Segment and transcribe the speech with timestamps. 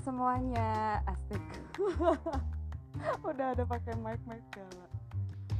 [0.00, 1.04] Semuanya.
[1.04, 1.44] Asik.
[3.28, 4.88] Udah ada pakai mic mic segala.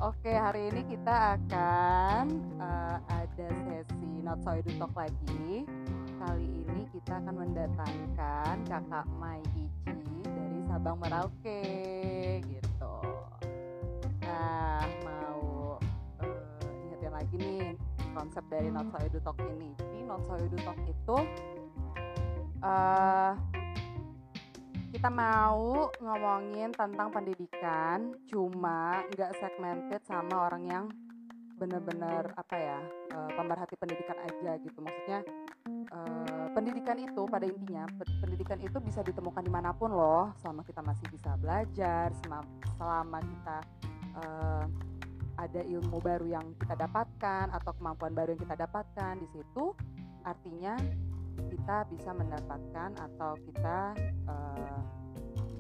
[0.00, 2.24] Oke, hari ini kita akan
[2.56, 5.68] uh, ada sesi Not So Edu Talk lagi.
[6.16, 11.64] Kali ini kita akan mendatangkan kakak Mai Ichi dari Sabang Merauke
[12.40, 12.96] gitu.
[14.24, 15.76] Nah, mau
[16.24, 17.64] uh, ingetin lagi nih
[18.16, 19.68] konsep dari Not So Edu Talk ini.
[19.76, 21.16] Jadi Not So Edu Talk itu
[22.64, 23.32] uh,
[25.00, 30.84] kita mau ngomongin tentang pendidikan cuma nggak segmented sama orang yang
[31.56, 32.78] bener-bener apa ya
[33.16, 34.76] uh, pemerhati pendidikan aja gitu.
[34.76, 35.24] Maksudnya
[35.88, 40.36] uh, pendidikan itu pada intinya pendidikan itu bisa ditemukan di mana pun loh.
[40.44, 42.12] Selama kita masih bisa belajar
[42.76, 43.56] selama kita
[44.20, 44.64] uh,
[45.40, 49.72] ada ilmu baru yang kita dapatkan atau kemampuan baru yang kita dapatkan di situ
[50.28, 50.76] artinya
[51.48, 53.94] kita bisa mendapatkan atau kita
[54.28, 54.80] uh,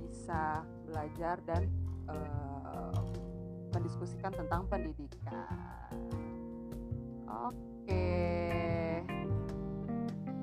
[0.04, 1.70] bisa belajar dan
[2.10, 2.98] uh,
[3.72, 5.54] mendiskusikan tentang pendidikan.
[7.30, 8.18] Oke.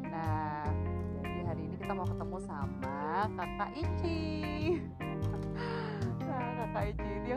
[0.07, 0.63] Nah,
[1.19, 4.21] jadi hari ini kita mau ketemu sama Kakak Ici.
[6.27, 7.31] Nah, Kakak Ici ini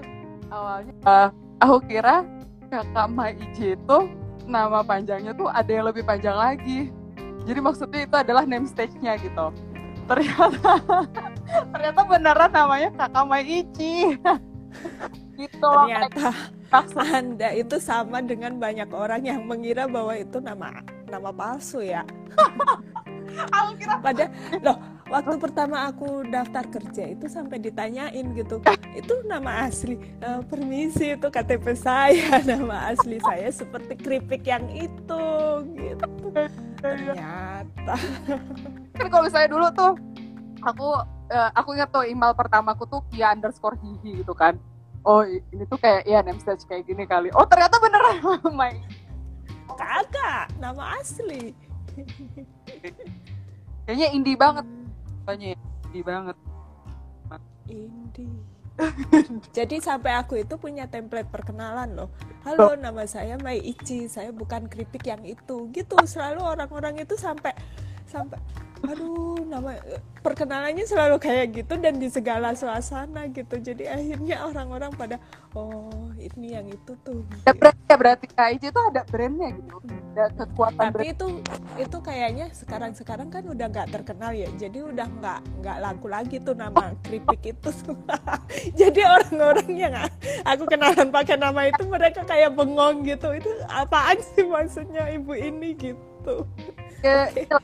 [0.51, 1.28] awalnya uh,
[1.62, 2.27] aku kira
[2.69, 3.98] Kakak Mai Ici itu
[4.51, 6.91] nama panjangnya tuh ada yang lebih panjang lagi.
[7.48, 9.46] Jadi maksudnya itu adalah name stage-nya gitu.
[10.10, 10.74] Ternyata
[11.72, 14.14] ternyata beneran namanya kakak Mai Ichi
[15.41, 16.30] gitu loh ternyata
[17.10, 20.70] anda itu sama dengan banyak orang yang mengira bahwa itu nama
[21.10, 22.06] nama palsu ya.
[24.04, 24.26] Pada
[24.62, 24.78] loh
[25.10, 28.62] waktu pertama aku daftar kerja itu sampai ditanyain gitu
[28.94, 35.26] itu nama asli e, permisi itu KTP saya nama asli saya seperti keripik yang itu
[35.75, 36.06] gitu
[36.80, 37.94] ternyata.
[38.96, 39.92] Kan kalau misalnya dulu tuh
[40.64, 40.88] aku
[41.32, 44.58] uh, aku ingat tuh email pertamaku tuh Kia underscore hihi gitu kan.
[45.00, 47.32] Oh ini tuh kayak ya name stage kayak gini kali.
[47.32, 48.20] Oh ternyata beneran.
[48.58, 48.76] Mai
[49.72, 51.56] kagak nama asli.
[53.88, 54.66] Kayaknya indie banget.
[55.24, 56.36] Kayaknya indie banget.
[57.70, 58.50] Indie
[59.56, 62.08] jadi sampai aku itu punya template perkenalan loh.
[62.44, 64.08] Halo, nama saya Mai Ichi.
[64.08, 65.68] Saya bukan keripik yang itu.
[65.70, 67.52] Gitu selalu orang-orang itu sampai
[68.10, 68.43] sampai
[68.81, 69.76] aduh nama
[70.25, 73.60] perkenalannya selalu kayak gitu dan di segala suasana gitu.
[73.60, 75.16] Jadi akhirnya orang-orang pada
[75.53, 77.21] oh ini yang itu tuh.
[77.44, 79.76] Ada brandnya berarti KIC itu ada brandnya gitu.
[80.16, 81.12] Ada kekuatan tapi brand.
[81.12, 81.26] itu
[81.76, 84.48] itu kayaknya sekarang sekarang kan udah nggak terkenal ya.
[84.56, 87.71] Jadi udah nggak nggak laku lagi tuh nama keripik itu
[88.81, 89.92] jadi orang-orang yang
[90.48, 93.28] aku kenalan pakai nama itu mereka kayak bengong gitu.
[93.37, 96.48] Itu apaan sih maksudnya ibu ini gitu?
[97.00, 97.56] Kita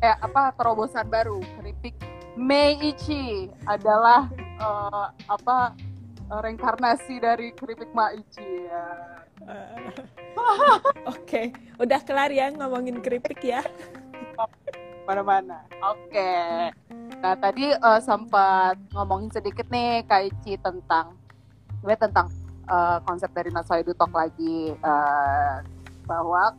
[0.00, 1.96] kayak apa terobosan baru keripik
[2.36, 4.28] Meiichi adalah
[4.60, 5.72] uh, apa
[6.28, 8.84] uh, reinkarnasi dari keripik Maichi ya.
[9.40, 9.88] Uh,
[11.16, 11.46] Oke, okay.
[11.80, 13.64] udah kelar ya ngomongin keripik ya.
[15.08, 15.64] Mana-mana.
[15.80, 16.12] Oke.
[16.12, 16.76] Okay.
[17.24, 21.16] Nah tadi uh, sempat ngomongin sedikit nih Kaichi tentang
[21.80, 22.28] gue tentang
[22.68, 25.64] uh, konsep dari Nasaidu Talk lagi uh,
[26.04, 26.52] bahwa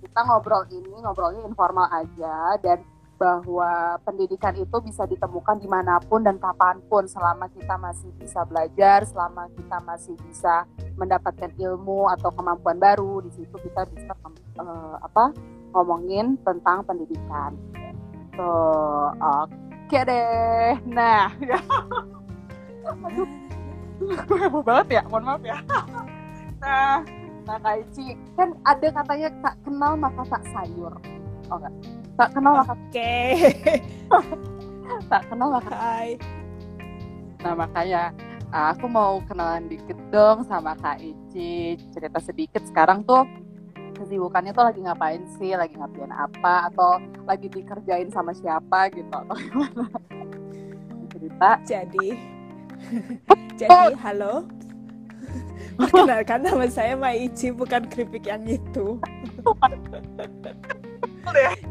[0.00, 2.80] kita ngobrol ini ngobrolnya informal aja dan
[3.16, 8.44] bahwa pendidikan itu bisa ditemukan di mana pun dan kapan pun selama kita masih bisa
[8.44, 10.68] belajar, selama kita masih bisa
[11.00, 14.12] mendapatkan ilmu atau kemampuan baru di situ kita bisa
[14.60, 15.32] uh, apa
[15.72, 17.56] ngomongin tentang pendidikan.
[18.36, 18.44] So,
[19.16, 19.48] oke
[19.88, 20.76] okay deh.
[20.84, 21.56] Nah, ya.
[22.84, 23.28] Aduh,
[24.28, 25.56] heboh banget ya, mohon maaf ya.
[26.56, 27.15] Nah
[27.46, 30.94] Kak Ici, kan ada katanya tak kenal maka tak sayur.
[31.46, 31.74] Oh enggak?
[32.18, 32.74] Tak kenal maka...
[32.74, 32.90] Oke.
[32.90, 33.78] Okay.
[35.10, 35.70] tak kenal maka...
[35.70, 36.18] Hai.
[37.46, 38.10] Nah makanya
[38.50, 41.78] aku mau kenalan dikit dong sama Kak Ici.
[41.94, 43.22] Cerita sedikit sekarang tuh
[43.96, 49.36] kesibukannya tuh lagi ngapain sih, lagi ngapain apa, atau lagi dikerjain sama siapa gitu, atau
[49.38, 49.88] gimana?
[51.14, 51.50] Cerita.
[51.64, 52.08] Jadi,
[53.60, 54.44] jadi halo,
[55.80, 58.96] Perkenalkan nama saya Maici bukan keripik yang itu.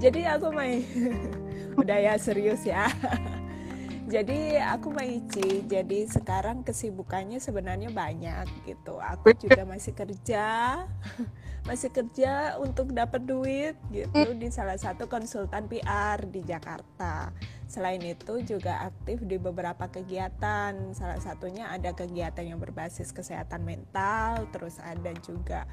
[0.04, 0.84] Jadi aku Mai.
[1.80, 2.88] Udah ya serius ya.
[4.06, 5.66] Jadi aku Maici.
[5.66, 9.02] Jadi sekarang kesibukannya sebenarnya banyak gitu.
[9.02, 10.80] Aku juga masih kerja.
[11.66, 17.34] Masih kerja untuk dapat duit gitu di salah satu konsultan PR di Jakarta.
[17.66, 20.94] Selain itu juga aktif di beberapa kegiatan.
[20.94, 25.66] Salah satunya ada kegiatan yang berbasis kesehatan mental, terus ada juga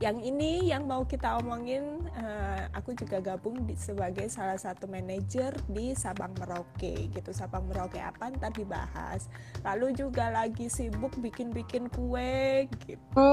[0.00, 5.52] yang ini yang mau kita omongin uh, aku juga gabung di, sebagai salah satu manajer
[5.68, 7.36] di Sabang Merauke gitu.
[7.36, 8.32] Sabang Merauke apa?
[8.32, 9.28] Ntar dibahas.
[9.60, 13.28] Lalu juga lagi sibuk bikin-bikin kue gitu.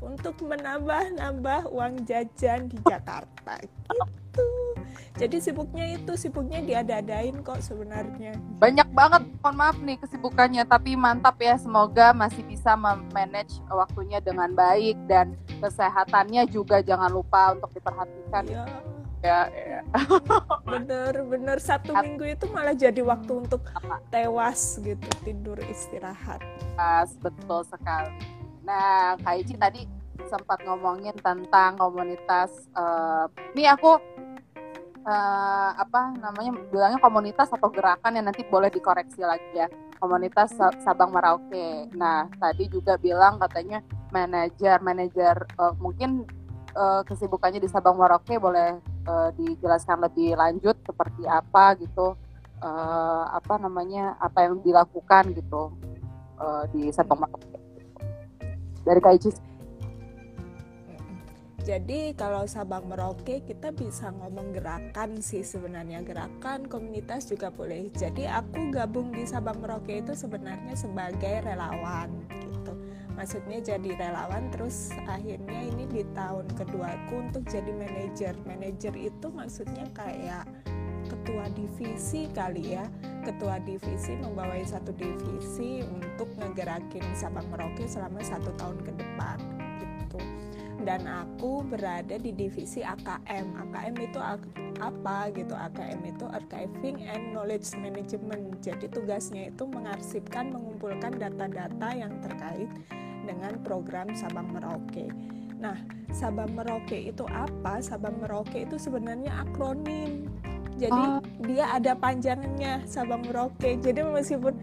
[0.00, 4.27] Untuk menambah-nambah uang jajan di Jakarta gitu
[5.18, 8.38] jadi sibuknya itu sibuknya diada-adain kok sebenarnya.
[8.62, 14.54] Banyak banget mohon maaf nih kesibukannya tapi mantap ya semoga masih bisa memanage waktunya dengan
[14.54, 18.46] baik dan kesehatannya juga jangan lupa untuk diperhatikan.
[18.46, 18.64] Ya
[19.26, 19.80] ya, ya.
[20.70, 21.58] bener bener.
[21.58, 23.66] Satu minggu itu malah jadi waktu untuk
[24.14, 26.38] tewas gitu tidur istirahat.
[26.78, 28.14] Pas, betul sekali.
[28.62, 29.82] Nah Kak Ici tadi
[30.30, 33.26] sempat ngomongin tentang komunitas uh,
[33.56, 33.98] ini aku
[35.04, 39.68] uh, apa namanya bilangnya komunitas atau gerakan yang nanti boleh dikoreksi lagi ya.
[39.98, 41.90] Komunitas Sabang Merauke.
[41.94, 43.82] Nah tadi juga bilang katanya
[44.14, 46.22] manajer manajer uh, mungkin
[46.78, 48.78] uh, kesibukannya di Sabang Merauke boleh
[49.10, 52.14] uh, dijelaskan lebih lanjut seperti apa gitu
[52.62, 55.74] uh, apa namanya apa yang dilakukan gitu
[56.38, 57.58] uh, di Sabang Merauke.
[58.86, 59.36] Dari Kaicis
[61.68, 67.92] jadi kalau Sabang Merauke kita bisa ngomong gerakan sih sebenarnya gerakan komunitas juga boleh.
[67.92, 72.72] Jadi aku gabung di Sabang Merauke itu sebenarnya sebagai relawan gitu.
[73.12, 78.32] Maksudnya jadi relawan terus akhirnya ini di tahun kedua aku untuk jadi manajer.
[78.48, 80.48] Manajer itu maksudnya kayak
[81.04, 82.84] ketua divisi kali ya
[83.28, 89.36] ketua divisi membawai satu divisi untuk ngegerakin Sabang Merauke selama satu tahun ke depan
[90.86, 93.56] dan aku berada di divisi AKM.
[93.66, 94.18] AKM itu
[94.78, 95.54] apa gitu?
[95.58, 98.62] AKM itu Archiving and Knowledge Management.
[98.62, 102.70] Jadi tugasnya itu mengarsipkan, mengumpulkan data-data yang terkait
[103.26, 105.10] dengan program Sabang Merauke.
[105.58, 105.74] Nah,
[106.14, 107.82] Sabang Merauke itu apa?
[107.82, 110.30] Sabang Merauke itu sebenarnya akronim.
[110.78, 111.20] Jadi oh.
[111.44, 113.76] dia ada panjangnya Sabang Merauke.
[113.82, 114.54] Jadi meskipun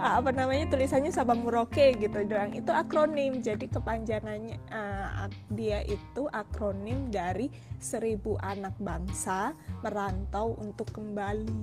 [0.00, 3.38] apa namanya tulisannya Sabang Merauke gitu doang itu akronim.
[3.38, 9.54] Jadi kepanjangannya uh, dia itu akronim dari seribu anak bangsa
[9.86, 11.54] merantau untuk kembali.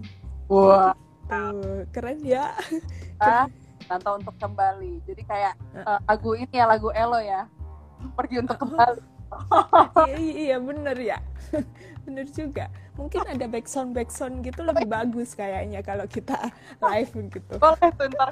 [0.48, 0.96] Wah.
[1.28, 1.86] Wow.
[1.92, 2.56] keren ya.
[3.20, 3.52] Ah,
[3.92, 5.04] merantau untuk kembali.
[5.04, 7.52] Jadi kayak uh, lagu ini ya lagu Elo ya.
[8.16, 9.17] Pergi untuk kembali
[10.10, 11.20] iya, iya bener ya
[12.08, 16.36] bener juga mungkin ada backsound backsound gitu lebih bagus kayaknya kalau kita
[16.82, 18.32] live gitu boleh tuh ntar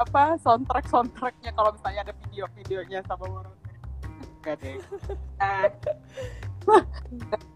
[0.00, 3.54] apa soundtrack soundtracknya kalau misalnya ada video-videonya sama orang
[4.42, 4.74] Gak deh.
[5.38, 5.70] Nah,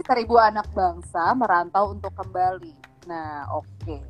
[0.07, 2.75] seribu anak bangsa merantau untuk kembali.
[3.11, 3.67] Nah, oke.
[3.83, 4.03] Okay.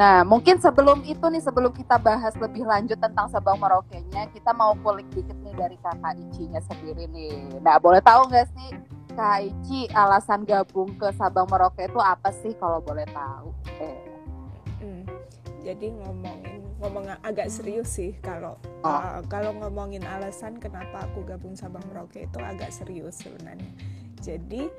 [0.00, 4.72] Nah, mungkin sebelum itu nih, sebelum kita bahas lebih lanjut tentang Sabang Merauke-nya, kita mau
[4.80, 7.60] kulik dikit nih dari kakak Ici-nya sendiri nih.
[7.60, 8.72] Nah, boleh tahu nggak sih
[9.12, 13.52] Kak Ici alasan gabung ke Sabang Merauke itu apa sih kalau boleh tahu?
[13.76, 14.00] Eh.
[14.80, 15.04] Hmm,
[15.60, 18.88] jadi ngomongin ngomong agak serius sih kalau oh.
[18.88, 23.68] uh, kalau ngomongin alasan kenapa aku gabung Sabang Merauke itu agak serius sebenarnya.
[24.24, 24.72] Jadi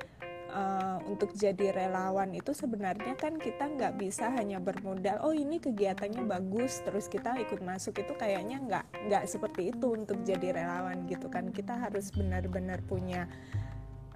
[0.52, 6.28] uh, untuk jadi relawan itu sebenarnya kan kita nggak bisa hanya bermodal oh ini kegiatannya
[6.28, 7.96] bagus terus kita ikut masuk.
[7.98, 11.50] Itu kayaknya nggak nggak seperti itu untuk jadi relawan gitu kan.
[11.50, 13.26] Kita harus benar-benar punya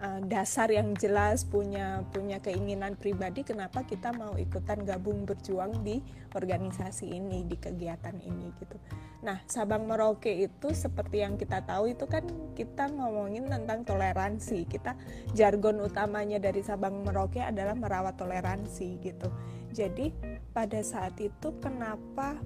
[0.01, 6.01] uh, dasar yang jelas punya punya keinginan pribadi kenapa kita mau ikutan gabung berjuang di
[6.33, 8.77] organisasi ini di kegiatan ini gitu.
[9.25, 14.95] Nah Sabang Merauke itu seperti yang kita tahu itu kan kita ngomongin tentang toleransi kita
[15.33, 19.33] jargon utamanya dari Sabang Merauke adalah merawat toleransi gitu.
[19.73, 20.13] Jadi
[20.57, 22.41] pada saat itu kenapa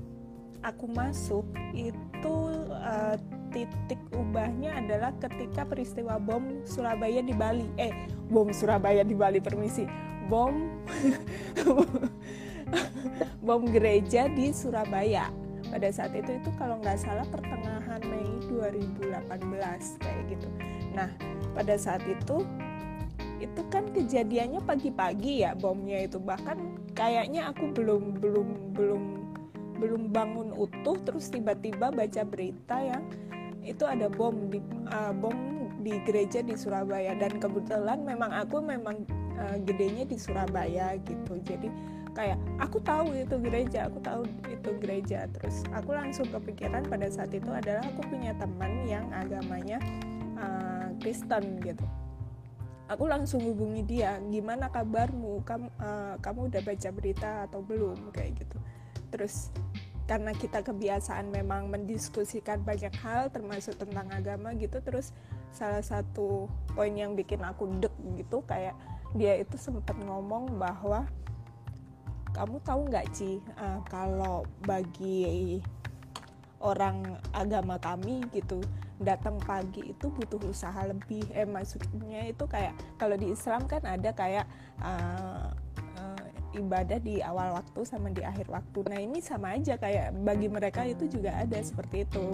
[0.60, 2.36] aku masuk itu
[2.70, 3.16] uh,
[3.50, 7.66] titik ubahnya adalah ketika peristiwa bom Surabaya di Bali.
[7.80, 7.92] Eh,
[8.30, 9.84] bom Surabaya di Bali permisi.
[10.30, 10.78] Bom
[13.46, 15.32] bom gereja di Surabaya.
[15.70, 20.48] Pada saat itu itu kalau nggak salah pertengahan Mei 2018 kayak gitu.
[20.94, 21.10] Nah,
[21.54, 22.42] pada saat itu
[23.40, 29.02] itu kan kejadiannya pagi-pagi ya bomnya itu bahkan kayaknya aku belum belum belum
[29.80, 33.02] belum bangun utuh terus tiba-tiba baca berita yang
[33.64, 34.60] itu ada bom di
[34.92, 35.36] uh, bom
[35.80, 37.16] di gereja di Surabaya.
[37.16, 39.04] Dan kebetulan memang aku memang
[39.36, 41.40] uh, gedenya di Surabaya gitu.
[41.44, 41.68] Jadi
[42.12, 45.28] kayak aku tahu itu gereja aku tahu itu gereja.
[45.32, 49.80] Terus aku langsung kepikiran pada saat itu adalah aku punya teman yang agamanya
[50.36, 51.84] uh, Kristen gitu.
[52.90, 55.46] Aku langsung hubungi dia gimana kabarmu?
[55.46, 58.10] Kamu uh, kamu udah baca berita atau belum?
[58.10, 58.58] Kayak gitu
[59.10, 59.50] terus
[60.10, 65.14] karena kita kebiasaan memang mendiskusikan banyak hal termasuk tentang agama gitu terus
[65.54, 68.74] salah satu poin yang bikin aku deg gitu kayak
[69.14, 71.06] dia itu sempat ngomong bahwa
[72.30, 75.58] kamu tahu nggak Ci uh, kalau bagi
[76.62, 78.62] orang agama kami gitu
[79.00, 81.24] datang pagi itu butuh usaha lebih.
[81.32, 84.44] Eh maksudnya itu kayak kalau di Islam kan ada kayak
[84.84, 85.50] uh,
[86.56, 88.78] ibadah di awal waktu sama di akhir waktu.
[88.90, 92.26] Nah ini sama aja kayak bagi mereka itu juga ada seperti itu.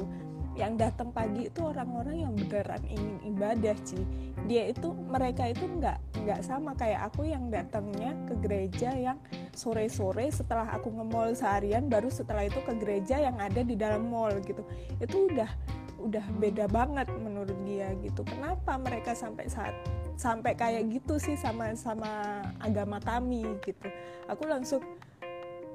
[0.56, 4.00] Yang datang pagi itu orang-orang yang beneran ingin ibadah sih
[4.48, 9.18] dia itu mereka itu nggak nggak sama kayak aku yang datangnya ke gereja yang
[9.52, 14.32] sore-sore setelah aku nge-mall seharian baru setelah itu ke gereja yang ada di dalam mall
[14.40, 14.64] gitu.
[15.02, 15.50] Itu udah
[15.96, 18.22] udah beda banget menurut dia gitu.
[18.22, 19.74] Kenapa mereka sampai saat
[20.16, 23.88] sampai kayak gitu sih sama sama agama kami gitu.
[24.26, 24.80] Aku langsung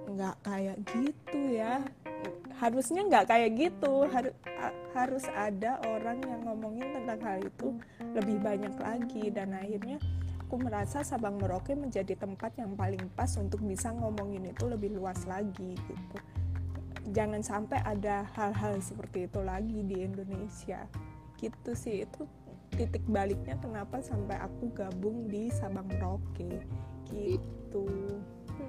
[0.10, 1.86] nggak kayak gitu ya.
[2.58, 4.10] Harusnya nggak kayak gitu.
[4.10, 4.34] Har
[4.94, 7.78] harus ada orang yang ngomongin tentang hal itu
[8.18, 9.30] lebih banyak lagi.
[9.30, 10.02] Dan akhirnya
[10.42, 15.24] aku merasa Sabang Merauke menjadi tempat yang paling pas untuk bisa ngomongin itu lebih luas
[15.30, 16.18] lagi gitu.
[17.14, 20.86] Jangan sampai ada hal-hal seperti itu lagi di Indonesia.
[21.38, 22.26] Gitu sih itu
[22.76, 26.64] titik baliknya kenapa sampai aku gabung di Sabang Merauke?
[27.12, 27.86] Gitu.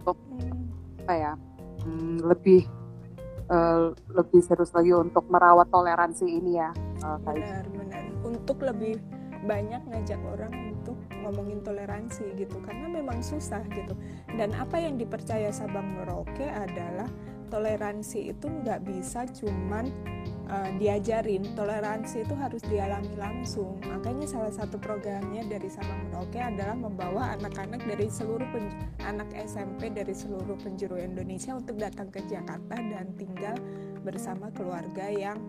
[0.06, 1.32] Apa ya?
[1.82, 2.66] Hmm, lebih
[3.50, 6.71] uh, lebih serius lagi untuk merawat toleransi ini ya
[7.02, 8.02] uh, benar benar.
[8.23, 9.02] Untuk lebih
[9.42, 13.94] banyak ngajak orang untuk ngomongin toleransi gitu karena memang susah gitu.
[14.38, 17.11] Dan apa yang dipercaya Sabang Merauke adalah
[17.50, 19.90] toleransi itu nggak bisa cuman
[20.52, 23.80] uh, diajarin toleransi itu harus dialami langsung.
[23.88, 28.44] Makanya salah satu programnya dari Sabang Merauke adalah membawa anak-anak dari seluruh
[29.02, 33.56] anak SMP dari seluruh penjuru Indonesia untuk datang ke Jakarta dan tinggal
[34.04, 35.40] bersama keluarga yang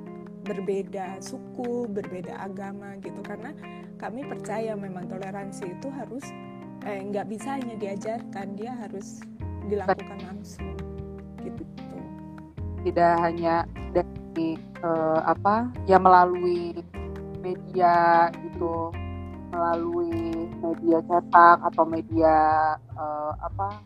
[0.43, 3.19] berbeda suku, berbeda agama gitu.
[3.24, 3.51] Karena
[4.00, 6.24] kami percaya memang toleransi itu harus
[6.83, 9.24] eh bisa hanya diajarkan dia harus
[9.67, 10.75] dilakukan langsung.
[11.39, 11.63] Gitu.
[12.83, 13.63] Tidak hanya
[13.95, 14.22] dari
[14.83, 16.73] uh, apa ya melalui
[17.43, 18.89] media gitu
[19.53, 22.35] melalui media cetak atau media
[22.97, 23.83] uh, apa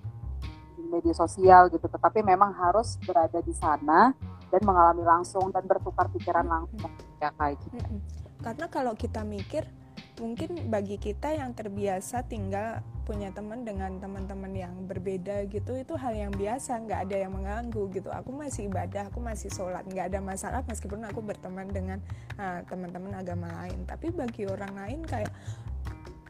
[0.87, 1.83] media sosial gitu.
[1.91, 4.15] Tetapi memang harus berada di sana
[4.47, 6.87] dan mengalami langsung dan bertukar pikiran langsung
[7.19, 7.99] ya kayak gitu.
[8.39, 9.67] Karena kalau kita mikir
[10.17, 16.11] mungkin bagi kita yang terbiasa tinggal punya teman dengan teman-teman yang berbeda gitu itu hal
[16.11, 18.11] yang biasa nggak ada yang mengganggu gitu.
[18.11, 22.03] Aku masih ibadah aku masih sholat nggak ada masalah meskipun aku berteman dengan
[22.35, 23.87] uh, teman-teman agama lain.
[23.87, 25.31] Tapi bagi orang lain kayak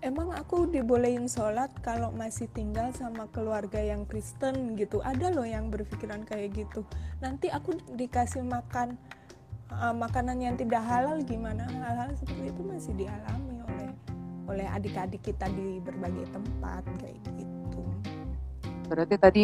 [0.05, 4.77] emang aku dibolehin sholat kalau masih tinggal sama keluarga yang Kristen?
[4.77, 5.01] gitu.
[5.01, 6.85] Ada loh yang berpikiran kayak gitu.
[7.17, 9.01] Nanti aku dikasih makan
[9.71, 13.57] uh, makanan yang tidak halal gimana hal-hal seperti itu masih dialami
[14.47, 17.83] oleh adik-adik kita di berbagai tempat kayak gitu.
[18.87, 19.43] Berarti tadi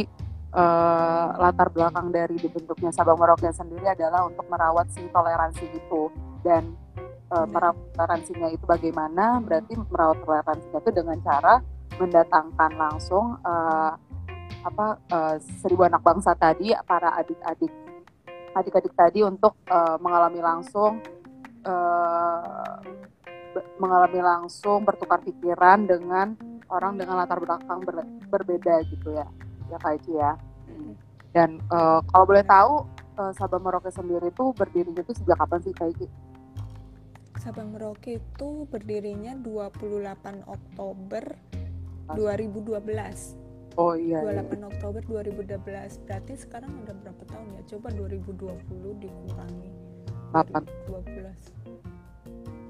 [0.56, 6.08] uh, latar belakang dari dibentuknya Sabang Merauke sendiri adalah untuk merawat si toleransi itu
[6.48, 6.72] dan
[7.36, 9.44] uh, merawat toleransinya itu bagaimana?
[9.44, 11.54] Berarti merawat toleransinya itu dengan cara
[12.00, 13.94] mendatangkan langsung uh,
[14.64, 17.83] apa uh, seribu anak bangsa tadi para adik-adik
[18.54, 21.02] adik-adik tadi untuk uh, mengalami langsung
[21.66, 22.78] uh,
[23.78, 26.34] mengalami langsung bertukar pikiran dengan
[26.70, 29.26] orang dengan latar belakang ber, berbeda gitu ya.
[29.70, 30.34] Ya Kak Ici ya.
[31.34, 32.86] Dan uh, kalau boleh tahu
[33.18, 36.08] uh, Sabang Merauke sendiri itu berdirinya itu sejak kapan sih Kak Ici?
[37.42, 41.24] Sabang Merauke itu berdirinya 28 Oktober
[42.14, 43.43] 2012
[43.78, 44.22] Oh iya.
[44.22, 44.66] 28 iya.
[44.70, 46.06] Oktober 2012.
[46.06, 47.62] Berarti sekarang udah berapa tahun ya?
[47.74, 49.70] Coba 2020 dikurangi.
[50.34, 50.66] 8.
[50.90, 51.74] 12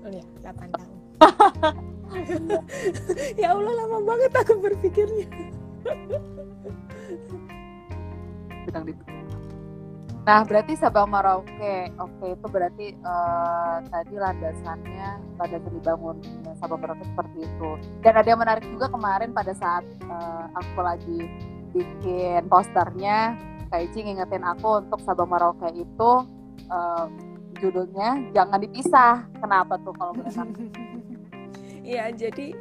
[0.04, 1.00] oh ya 8 tahun
[3.42, 5.28] ya Allah lama banget aku berpikirnya
[8.68, 8.94] sedang di
[10.24, 16.18] Nah, berarti Sabang Merauke, oke itu berarti uh, tadi landasannya landasan dibangun
[16.64, 17.70] Sabang Merauke seperti itu.
[18.00, 21.28] Dan ada yang menarik juga kemarin pada saat uh, aku lagi
[21.76, 23.36] bikin posternya,
[23.68, 26.12] Kak Ici ngingetin aku untuk Sabang Merauke itu
[26.72, 27.06] uh,
[27.60, 29.28] judulnya jangan dipisah.
[29.44, 30.32] Kenapa tuh kalau boleh
[31.84, 32.56] Iya, jadi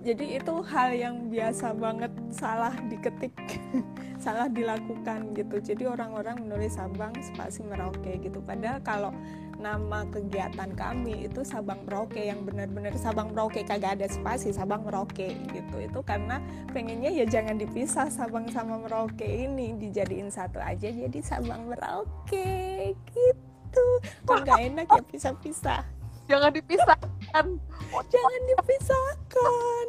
[0.00, 3.36] jadi itu hal yang biasa banget salah diketik,
[4.24, 5.60] salah dilakukan gitu.
[5.60, 8.40] Jadi orang-orang menulis Sabang spasi Merauke gitu.
[8.40, 9.12] Padahal kalau
[9.60, 15.36] nama kegiatan kami itu Sabang Merauke yang benar-benar Sabang Merauke kagak ada spasi Sabang Merauke
[15.52, 15.76] gitu.
[15.76, 16.40] Itu karena
[16.72, 23.50] pengennya ya jangan dipisah Sabang sama Merauke ini dijadiin satu aja jadi Sabang Merauke gitu
[23.70, 23.86] gitu
[24.26, 25.82] kan gak enak ya pisah-pisah
[26.26, 26.98] jangan dipisah
[27.30, 27.46] kan
[27.94, 29.88] oh, jangan dipisahkan.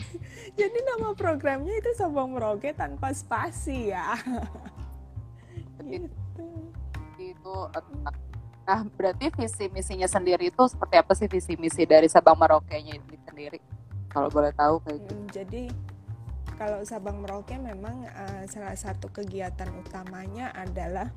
[0.58, 4.14] Jadi nama programnya itu Sabang Merauke tanpa spasi ya.
[5.80, 6.44] Gitu.
[7.18, 7.56] itu
[8.68, 13.16] nah berarti visi misinya sendiri itu seperti apa sih visi misi dari Sabang Merauke-nya itu
[13.26, 13.58] sendiri?
[14.12, 15.14] Kalau boleh tahu kayak gitu.
[15.16, 15.62] Hmm, jadi
[16.60, 21.08] kalau Sabang Merauke memang uh, salah satu kegiatan utamanya adalah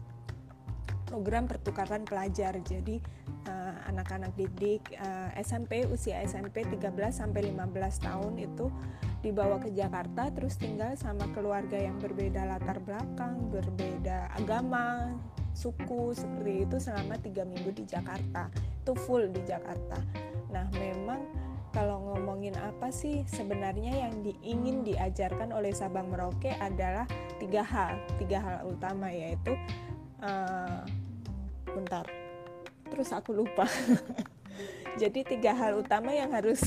[1.13, 2.57] program pertukaran pelajar.
[2.65, 2.97] Jadi
[3.45, 7.69] uh, anak-anak didik uh, SMP usia SMP 13 sampai 15
[8.01, 8.73] tahun itu
[9.21, 15.13] dibawa ke Jakarta terus tinggal sama keluarga yang berbeda latar belakang, berbeda agama,
[15.53, 18.49] suku seperti itu selama tiga minggu di Jakarta.
[18.81, 20.01] Itu full di Jakarta.
[20.49, 21.21] Nah, memang
[21.73, 27.09] kalau ngomongin apa sih sebenarnya yang diingin diajarkan oleh Sabang Merauke adalah
[27.41, 29.57] tiga hal, tiga hal utama yaitu
[30.21, 30.85] uh,
[31.73, 32.05] bentar.
[32.87, 33.65] Terus aku lupa.
[35.01, 36.61] Jadi tiga hal utama yang harus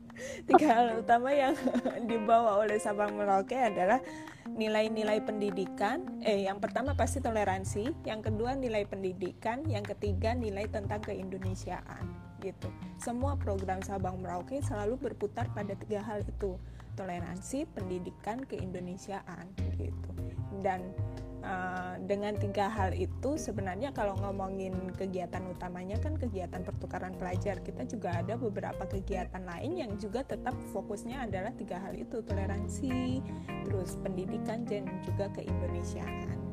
[0.48, 1.56] tiga hal utama yang
[2.10, 4.04] dibawa oleh Sabang Merauke adalah
[4.52, 6.20] nilai-nilai pendidikan.
[6.20, 12.04] Eh yang pertama pasti toleransi yang kedua nilai pendidikan yang ketiga nilai tentang keindonesiaan
[12.44, 12.68] gitu.
[13.00, 16.56] Semua program Sabang Merauke selalu berputar pada tiga hal itu
[17.00, 19.48] toleransi pendidikan keindonesiaan
[19.80, 20.12] gitu.
[20.60, 20.92] Dan
[21.40, 27.64] Uh, dengan tiga hal itu sebenarnya kalau ngomongin kegiatan utamanya kan kegiatan pertukaran pelajar.
[27.64, 33.24] Kita juga ada beberapa kegiatan lain yang juga tetap fokusnya adalah tiga hal itu toleransi
[33.64, 36.49] terus pendidikan dan juga keindonesiaan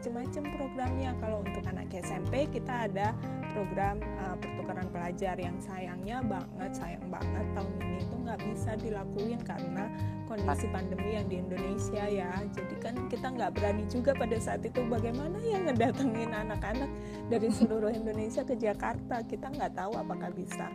[0.00, 1.12] macam-macam programnya.
[1.20, 3.12] Kalau untuk anak SMP kita ada
[3.52, 9.40] program uh, pertukaran pelajar yang sayangnya banget sayang banget tahun ini itu nggak bisa dilakuin
[9.44, 9.84] karena
[10.24, 12.32] kondisi pandemi yang di Indonesia ya.
[12.48, 16.88] Jadi kan kita nggak berani juga pada saat itu bagaimana yang ngedatengin anak-anak
[17.28, 19.20] dari seluruh Indonesia ke Jakarta.
[19.28, 20.72] Kita nggak tahu apakah bisa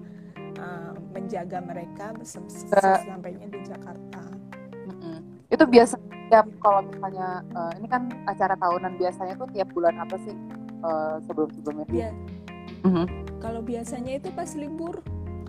[0.61, 2.13] uh, menjaga mereka
[3.01, 4.21] sampainya di Jakarta.
[5.49, 10.15] Itu biasa tiap kalau misalnya uh, ini kan acara tahunan biasanya tuh tiap bulan apa
[10.25, 10.35] sih
[10.81, 12.11] uh, sebelum sebelumnya ya.
[12.85, 13.05] Mm-hmm.
[13.41, 15.01] kalau biasanya itu pas libur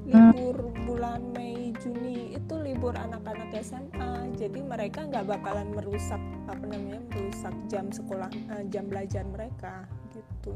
[0.07, 0.87] libur hmm.
[0.87, 7.51] bulan Mei Juni itu libur anak-anak SMA jadi mereka nggak bakalan merusak apa namanya merusak
[7.67, 9.83] jam sekolah uh, jam belajar mereka
[10.15, 10.55] gitu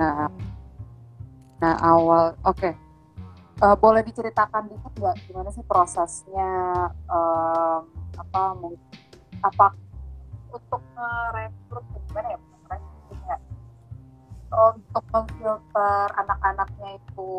[0.00, 0.32] nah
[1.60, 2.72] nah awal oke okay.
[3.60, 7.84] uh, boleh diceritakan dikit nggak gimana sih prosesnya um,
[8.16, 8.56] apa
[9.44, 9.66] apa
[10.50, 12.38] untuk merekrut gimana ya
[14.56, 17.32] untuk memfilter anak-anaknya itu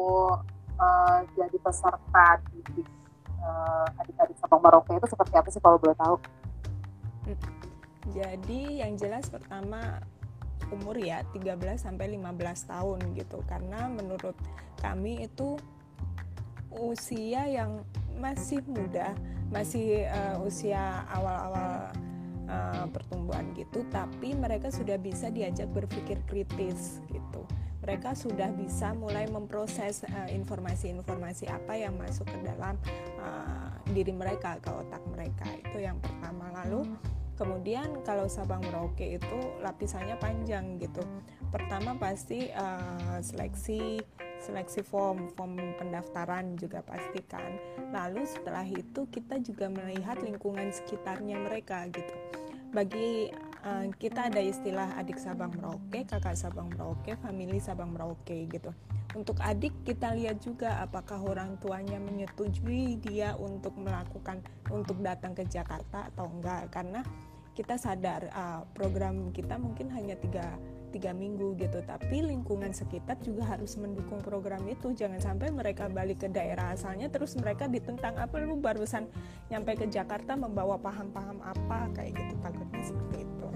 [0.77, 2.83] uh, jadi peserta di
[3.41, 6.15] uh, adik-adik Sabang Maroko itu seperti apa sih kalau boleh tahu?
[7.25, 7.39] Hmm.
[8.07, 9.99] Jadi yang jelas pertama
[10.67, 14.35] umur ya 13 sampai 15 tahun gitu karena menurut
[14.83, 15.55] kami itu
[16.75, 17.87] usia yang
[18.17, 19.13] masih muda,
[19.53, 21.93] masih uh, usia awal-awal
[22.49, 27.45] uh, pertumbuhan gitu, tapi mereka sudah bisa diajak berpikir kritis gitu.
[27.87, 32.75] Mereka sudah bisa mulai memproses eh, informasi-informasi uh, apa yang masuk ke dalam
[33.15, 35.47] uh, diri mereka ke otak mereka.
[35.63, 36.51] Itu yang pertama.
[36.51, 36.83] Lalu
[37.39, 40.99] kemudian kalau Sabang Merauke itu lapisannya panjang gitu.
[41.47, 44.03] Pertama pasti uh, seleksi
[44.41, 47.57] seleksi form form pendaftaran juga pastikan
[47.91, 52.15] lalu setelah itu kita juga melihat lingkungan sekitarnya mereka gitu.
[52.75, 53.31] Bagi
[53.63, 58.75] uh, kita ada istilah adik Sabang Merauke, kakak Sabang Merauke, family Sabang Merauke gitu.
[59.15, 65.47] Untuk adik kita lihat juga apakah orang tuanya menyetujui dia untuk melakukan untuk datang ke
[65.47, 66.69] Jakarta atau enggak.
[66.69, 67.01] Karena
[67.55, 71.83] kita sadar uh, program kita mungkin hanya tiga tiga minggu gitu.
[71.83, 74.91] Tapi lingkungan sekitar juga harus mendukung program itu.
[74.95, 79.07] Jangan sampai mereka balik ke daerah asalnya terus mereka ditentang apa lu barusan
[79.51, 83.49] nyampe ke Jakarta membawa paham-paham apa kayak gitu takutnya seperti itu.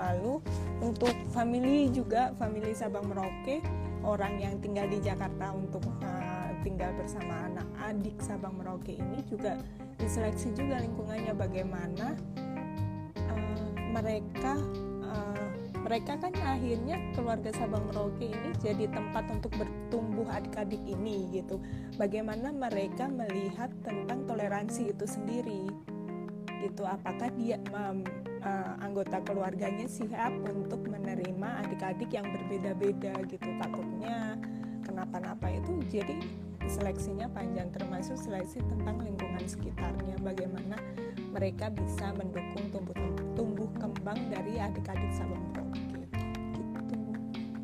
[0.00, 0.34] Lalu
[0.80, 3.60] untuk family juga family Sabang Merauke
[4.00, 9.60] orang yang tinggal di Jakarta untuk uh, tinggal bersama anak adik Sabang Merauke ini juga
[10.00, 12.16] diseleksi juga lingkungannya bagaimana
[13.28, 14.56] uh, mereka
[15.80, 21.58] mereka kan akhirnya keluarga Sabang Merauke ini jadi tempat untuk bertumbuh adik-adik ini gitu.
[21.96, 25.66] Bagaimana mereka melihat tentang toleransi itu sendiri?
[26.60, 28.04] Gitu apakah dia um,
[28.44, 33.48] uh, anggota keluarganya siap untuk menerima adik-adik yang berbeda-beda gitu?
[33.58, 34.36] Takutnya
[34.84, 36.14] kenapa-napa itu jadi
[36.68, 40.20] seleksinya panjang termasuk seleksi tentang lingkungan sekitarnya.
[40.22, 40.76] Bagaimana
[41.34, 42.69] mereka bisa mendukung
[43.80, 46.18] tumbuh tumbuh kembang dari adik-adik Sabang Merauke gitu.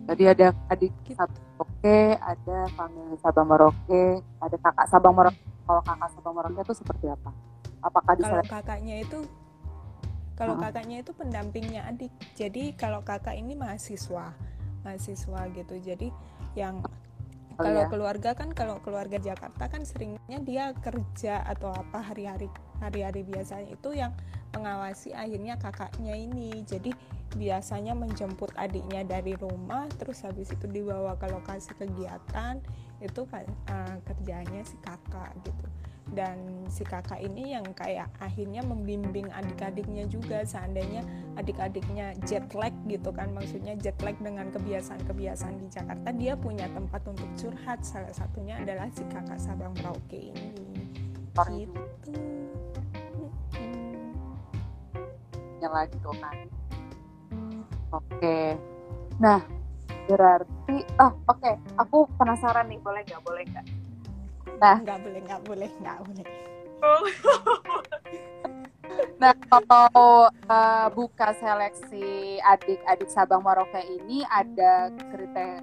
[0.07, 1.18] Jadi ada adik gitu.
[1.18, 4.05] satu Merauke, ada family Sabang Merauke,
[4.40, 5.44] ada kakak Sabang Merauke.
[5.66, 7.31] Kalau kakak Sabang Merauke itu seperti apa?
[7.85, 9.18] Apakah kalau kakaknya itu
[10.37, 12.12] kalau uh kakaknya itu pendampingnya adik.
[12.37, 14.37] Jadi kalau kakak ini mahasiswa,
[14.85, 15.74] mahasiswa gitu.
[15.81, 16.12] Jadi
[16.57, 16.85] yang
[17.57, 17.88] oh, kalau ya?
[17.88, 23.91] keluarga kan kalau keluarga Jakarta kan seringnya dia kerja atau apa hari-hari hari-hari biasanya itu
[23.97, 24.12] yang
[24.57, 26.65] mengawasi akhirnya kakaknya ini.
[26.65, 26.93] Jadi
[27.37, 32.62] biasanya menjemput adiknya dari rumah terus habis itu dibawa ke lokasi kegiatan
[33.03, 35.67] itu kan uh, kerjanya si kakak gitu.
[36.07, 36.39] Dan
[36.71, 40.47] si kakak ini yang kayak akhirnya membimbing adik-adiknya juga.
[40.47, 41.03] Seandainya
[41.35, 47.03] adik-adiknya jet lag gitu kan maksudnya jet lag dengan kebiasaan-kebiasaan di Jakarta dia punya tempat
[47.11, 47.83] untuk curhat.
[47.83, 50.55] Salah satunya adalah si kakak Sabang Merauke ini.
[51.37, 52.46] Gitu
[55.61, 56.37] yang lagi tuh kan
[57.95, 58.59] Oke.
[59.23, 59.40] Nah,
[60.11, 61.55] berarti oh oke, okay.
[61.79, 63.23] aku penasaran nih, boleh nggak?
[63.23, 63.66] Boleh nggak?
[64.59, 66.27] Nah, nggak boleh, nggak boleh, nggak boleh.
[69.23, 75.62] nah, kalau uh, buka seleksi adik-adik Sabang Merauke ini ada kriteria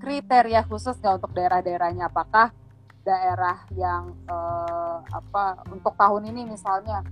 [0.00, 2.08] kriteria khusus nggak untuk daerah-daerahnya?
[2.08, 2.54] Apakah
[3.02, 7.02] daerah yang uh, apa untuk tahun ini misalnya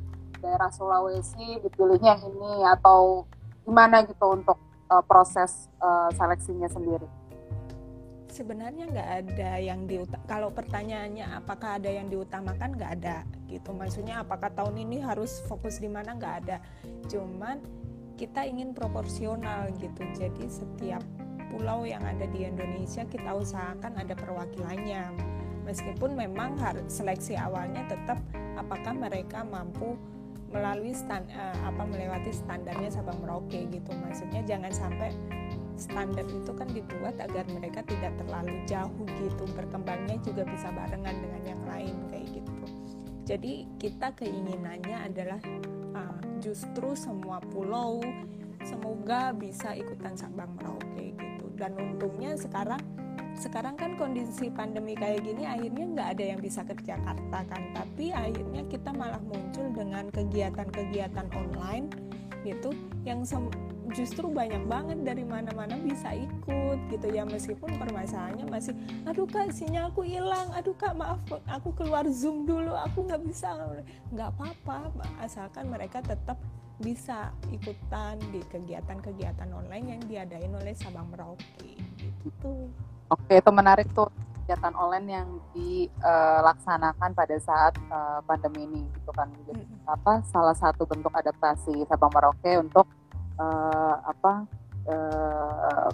[0.46, 3.26] daerah Sulawesi dipilihnya ini atau
[3.66, 7.10] gimana gitu untuk uh, proses uh, seleksinya sendiri?
[8.30, 13.72] Sebenarnya nggak ada yang di kalau pertanyaannya apakah ada yang diutamakan nggak ada gitu.
[13.74, 16.60] Maksudnya apakah tahun ini harus fokus di mana nggak ada.
[17.08, 17.58] Cuman
[18.20, 20.04] kita ingin proporsional gitu.
[20.14, 21.00] Jadi setiap
[21.48, 25.16] pulau yang ada di Indonesia kita usahakan ada perwakilannya.
[25.64, 28.20] Meskipun memang seleksi awalnya tetap
[28.54, 29.96] apakah mereka mampu
[30.50, 33.90] melalui stand uh, apa melewati standarnya Sabang Merauke gitu.
[33.94, 35.10] Maksudnya jangan sampai
[35.76, 39.44] standar itu kan dibuat agar mereka tidak terlalu jauh gitu.
[39.52, 42.64] Berkembangnya juga bisa barengan dengan yang lain kayak gitu.
[43.26, 45.40] Jadi kita keinginannya adalah
[45.98, 47.98] uh, justru semua pulau
[48.62, 51.46] semoga bisa ikutan Sabang Merauke gitu.
[51.58, 52.80] Dan untungnya sekarang
[53.36, 57.62] sekarang kan kondisi pandemi kayak gini akhirnya nggak ada yang bisa ke Jakarta kan.
[57.76, 61.92] Tapi akhirnya kita malah muncul dengan kegiatan-kegiatan online
[62.42, 62.70] gitu
[63.02, 63.26] yang
[63.94, 67.28] justru banyak banget dari mana-mana bisa ikut gitu ya.
[67.28, 70.48] Meskipun permasalahannya masih aduh kak sinyal aku hilang.
[70.56, 73.52] Aduh kak maaf aku keluar zoom dulu aku nggak bisa.
[74.10, 76.40] Nggak apa-apa asalkan mereka tetap
[76.76, 82.68] bisa ikutan di kegiatan-kegiatan online yang diadain oleh Sabang Merauke gitu.
[83.06, 84.10] Oke, itu menarik tuh
[84.46, 89.26] kegiatan online yang dilaksanakan pada saat uh, pandemi ini gitu kan.
[89.46, 89.90] Jadi, hmm.
[89.90, 92.86] apa salah satu bentuk adaptasi Sabang Merauke untuk
[93.42, 94.46] uh, apa
[94.86, 95.90] uh,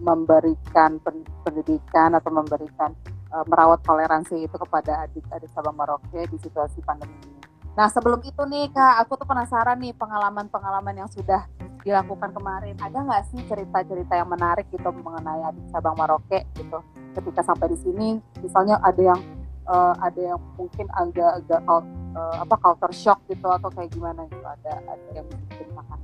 [0.00, 0.96] memberikan
[1.44, 2.96] pendidikan atau memberikan
[3.32, 7.43] uh, merawat toleransi itu kepada adik-adik Sabang Merauke di situasi pandemi ini.
[7.74, 11.42] Nah, sebelum itu nih Kak, aku tuh penasaran nih pengalaman-pengalaman yang sudah
[11.82, 12.78] dilakukan kemarin.
[12.78, 16.78] Ada nggak sih cerita-cerita yang menarik gitu mengenai adik Sabang Maroke gitu?
[17.18, 18.08] Ketika sampai di sini,
[18.38, 19.20] misalnya ada yang
[19.66, 24.46] uh, ada yang mungkin agak-agak uh, apa culture shock gitu atau kayak gimana gitu?
[24.46, 25.98] Ada ada yang diceritakan?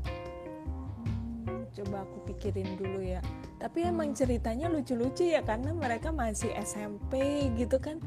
[1.46, 3.22] Hmm, coba aku pikirin dulu ya.
[3.62, 8.02] Tapi emang ceritanya lucu-lucu ya karena mereka masih SMP gitu kan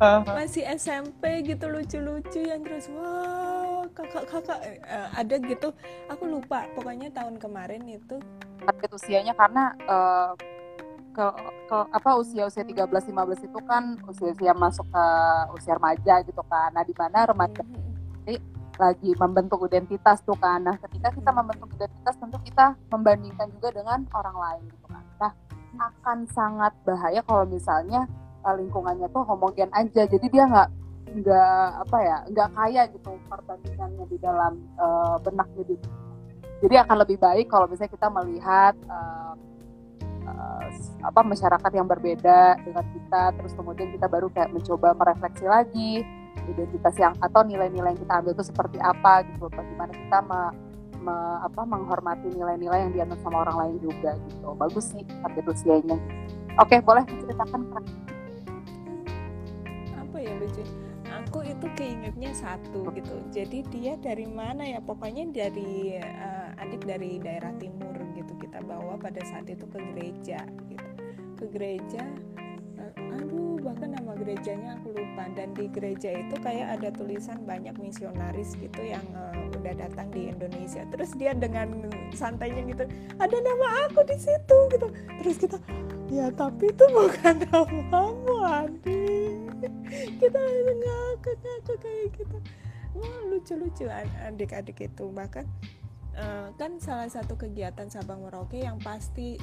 [0.00, 4.60] masih SMP gitu lucu-lucu yang terus wah kakak-kakak.
[4.84, 5.72] Uh, ada gitu.
[6.12, 8.20] Aku lupa pokoknya tahun kemarin itu.
[8.60, 10.32] Target usianya karena uh,
[11.16, 11.24] ke,
[11.72, 15.04] ke apa usia usia 13 15 itu kan usia usia masuk ke
[15.56, 16.68] usia remaja gitu kan.
[16.76, 18.40] Nah di mana remaja mm -hmm.
[18.76, 20.60] lagi membentuk identitas tuh kan.
[20.60, 25.04] Nah ketika kita membentuk identitas tentu kita membandingkan juga dengan orang lain gitu kan.
[25.16, 25.32] Nah
[25.76, 28.08] akan sangat bahaya kalau misalnya
[28.54, 30.06] lingkungannya tuh homogen aja.
[30.06, 30.68] Jadi dia nggak
[31.16, 35.88] nggak apa ya nggak kaya gitu perbandingannya di dalam uh, benaknya gitu
[36.60, 39.32] jadi akan lebih baik kalau misalnya kita melihat uh,
[40.28, 40.66] uh,
[41.06, 46.04] apa masyarakat yang berbeda dengan kita terus kemudian kita baru kayak mencoba merefleksi lagi
[46.46, 49.50] identitas yang atau nilai-nilai yang kita ambil itu seperti apa gitu.
[49.50, 50.40] Bagaimana kita me,
[51.02, 54.54] me, apa menghormati nilai-nilai yang dianut sama orang lain juga gitu.
[54.54, 55.98] Bagus sih target usianya.
[56.56, 57.60] Oke boleh diceritakan
[60.26, 60.62] ya lucu.
[61.06, 63.22] Aku itu keingetnya satu gitu.
[63.30, 64.82] Jadi dia dari mana ya?
[64.82, 68.34] Pokoknya dari uh, adik dari daerah timur gitu.
[68.42, 70.88] Kita bawa pada saat itu ke gereja gitu.
[71.38, 72.02] Ke gereja
[72.82, 75.30] uh, aduh bahkan nama gerejanya aku lupa.
[75.30, 80.34] Dan di gereja itu kayak ada tulisan banyak misionaris gitu yang uh, udah datang di
[80.34, 80.82] Indonesia.
[80.90, 82.82] Terus dia dengan santainya gitu
[83.22, 84.90] ada nama aku di situ gitu.
[85.22, 85.56] Terus kita
[86.10, 89.45] ya tapi itu bukan namamu Andi
[90.20, 92.36] kita ngakak ngakak kayak gitu.
[92.96, 93.84] Wah lucu-lucu
[94.24, 95.04] adik-adik itu.
[95.12, 95.44] Bahkan
[96.16, 99.36] uh, kan salah satu kegiatan Sabang Merauke yang pasti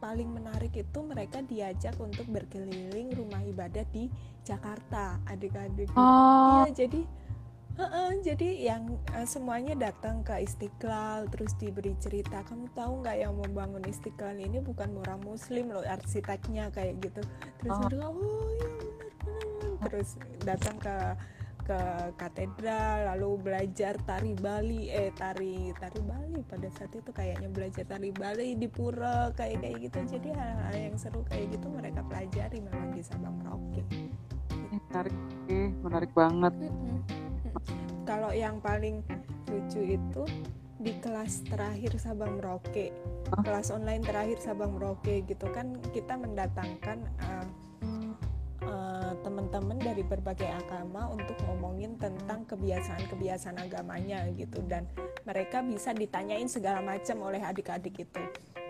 [0.00, 4.08] paling menarik itu mereka diajak untuk berkeliling rumah ibadah di
[4.42, 5.92] Jakarta adik-adik.
[5.92, 6.64] Oh.
[6.64, 7.04] ya jadi
[7.76, 13.16] uh -uh, jadi yang uh, semuanya datang ke Istiqlal terus diberi cerita kamu tahu nggak
[13.20, 17.20] yang membangun Istiqlal ini bukan orang Muslim loh arsiteknya kayak gitu.
[17.60, 18.79] Terus oh, oh ya benar
[19.88, 20.96] terus datang ke
[21.60, 21.80] ke
[22.18, 24.90] katedral lalu belajar tari Bali.
[24.90, 29.76] Eh tari tari Bali pada saat itu kayaknya belajar tari Bali di pura kayak kayak
[29.86, 30.18] gitu.
[30.18, 33.86] Jadi hal-hal yang seru kayak gitu mereka pelajari memang di Sabang Merauke
[34.90, 35.16] menarik
[35.50, 36.54] eh menarik banget.
[38.06, 39.02] Kalau yang paling
[39.46, 40.22] lucu itu
[40.80, 42.90] di kelas terakhir Sabang Merauke
[43.44, 47.46] kelas online terakhir Sabang Merauke gitu kan kita mendatangkan uh,
[49.20, 54.88] teman-teman dari berbagai agama untuk ngomongin tentang kebiasaan-kebiasaan agamanya gitu dan
[55.28, 58.22] mereka bisa ditanyain segala macam oleh adik-adik itu.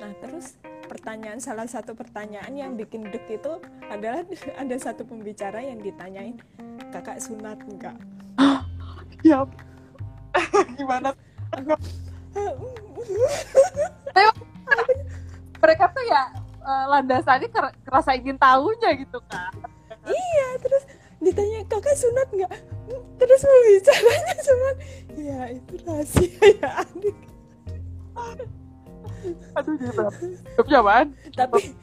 [0.02, 0.58] Nah, terus
[0.90, 4.26] pertanyaan salah satu pertanyaan yang bikin dek itu adalah
[4.62, 6.36] ada satu pembicara yang ditanyain
[6.90, 7.96] kakak sunat enggak?
[9.28, 9.46] ya
[10.78, 11.14] gimana?
[15.60, 16.22] mereka tuh ya
[16.62, 17.48] uh, landasannya
[17.84, 19.50] kerasa ingin tahunya gitu kan
[20.08, 20.84] iya terus
[21.20, 22.52] ditanya kakak sunat nggak?
[23.20, 24.70] Terus mau bicaranya cuma
[25.20, 27.16] ya itu rahasia ya adik.
[29.58, 29.90] Aduh jadi
[30.64, 30.96] berapa
[31.36, 31.76] tapi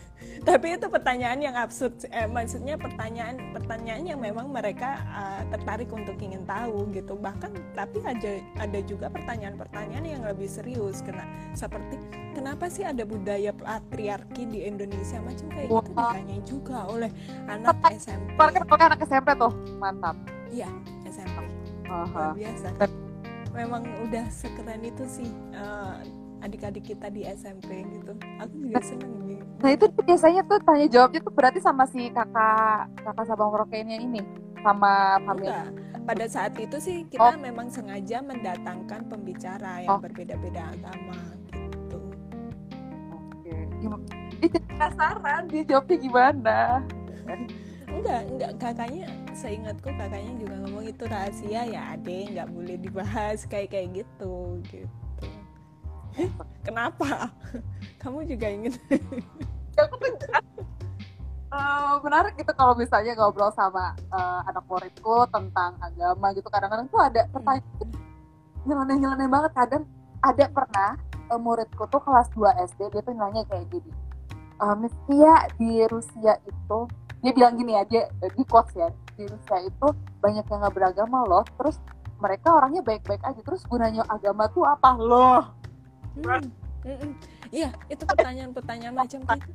[0.47, 6.15] tapi itu pertanyaan yang absurd eh, maksudnya pertanyaan pertanyaan yang memang mereka uh, tertarik untuk
[6.23, 7.19] ingin tahu gitu.
[7.19, 11.03] Bahkan tapi ada ada juga pertanyaan-pertanyaan yang lebih serius.
[11.03, 11.99] Kena seperti
[12.31, 15.19] kenapa sih ada budaya patriarki di Indonesia?
[15.19, 17.11] Macam kayak gitu ditanya juga oleh
[17.51, 19.51] anak SMP oleh anak SMP tuh.
[19.83, 20.15] Mantap.
[20.47, 20.71] Iya
[21.11, 21.43] SMP
[21.91, 22.71] uh biasa.
[23.51, 25.29] Memang udah sekeren itu sih
[25.59, 25.99] uh,
[26.41, 28.13] adik-adik kita di SMP gitu.
[28.41, 32.93] Aku juga seneng gitu nah itu biasanya tuh tanya jawabnya tuh berarti sama si kakak
[33.01, 34.21] kakak Sabang Merauke-nya ini?
[34.61, 35.49] Sama family
[36.07, 37.41] pada saat itu sih kita oh.
[37.41, 40.01] memang sengaja mendatangkan pembicara yang oh.
[40.01, 41.19] berbeda-beda agama
[41.51, 41.99] gitu.
[43.11, 43.53] Oke.
[43.83, 44.05] Gimana
[44.37, 46.57] dia penasaran dia jawabnya gimana?
[47.91, 48.51] Enggak enggak.
[48.55, 54.63] Kakaknya seingatku kakaknya juga ngomong itu rahasia ya ade nggak boleh dibahas kayak kayak gitu
[54.71, 55.06] gitu
[56.67, 57.31] Kenapa?
[58.01, 58.73] Kamu juga ingin?
[61.53, 66.47] uh, menarik gitu kalau misalnya ngobrol sama uh, anak muridku tentang agama gitu.
[66.49, 67.89] Kadang-kadang tuh ada pertanyaan
[68.65, 69.51] nyeleneh-nyeleneh banget.
[69.53, 69.83] Kadang
[70.25, 70.89] ada pernah
[71.29, 73.91] uh, muridku tuh kelas 2 SD dia tuh nanya kayak gini
[74.61, 76.79] uh, Mistia di Rusia itu
[77.21, 79.87] dia bilang gini aja di quotes ya di Rusia itu
[80.21, 81.43] banyak yang nggak beragama loh.
[81.57, 81.81] Terus
[82.21, 83.41] mereka orangnya baik-baik aja.
[83.41, 84.93] Terus gunanya agama tuh apa?
[84.97, 85.56] Loh
[86.25, 87.13] Hmm.
[87.51, 89.51] Iya, itu pertanyaan-pertanyaan macam itu.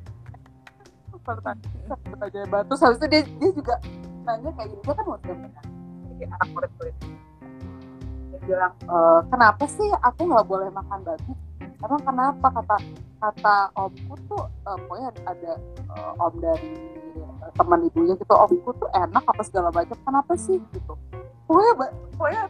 [1.23, 3.75] Pertanyaan batu, seharusnya dia, dia juga
[4.23, 5.65] nanya kayak gini, dia kan kan,
[6.13, 7.07] jadi anak murid itu.
[8.33, 8.97] Dia bilang, e,
[9.31, 11.33] kenapa sih aku nggak boleh makan babi?
[11.83, 12.77] Emang kenapa kata
[13.23, 15.51] kata omku tuh, uh, pokoknya ada
[15.95, 16.75] uh, om dari
[17.19, 20.93] uh, teman ibunya gitu, omku tuh enak apa segala macam, kenapa sih gitu?
[21.47, 22.43] Pokoknya, pokoknya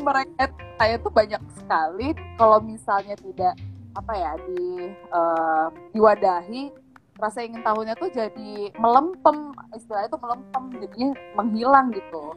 [0.00, 0.48] mereka
[0.80, 3.54] saya tuh banyak sekali kalau misalnya tidak
[3.92, 6.72] apa ya di uh, diwadahi
[7.20, 12.34] rasa ingin tahunya tuh jadi melempem istilahnya tuh melempem jadinya menghilang gitu.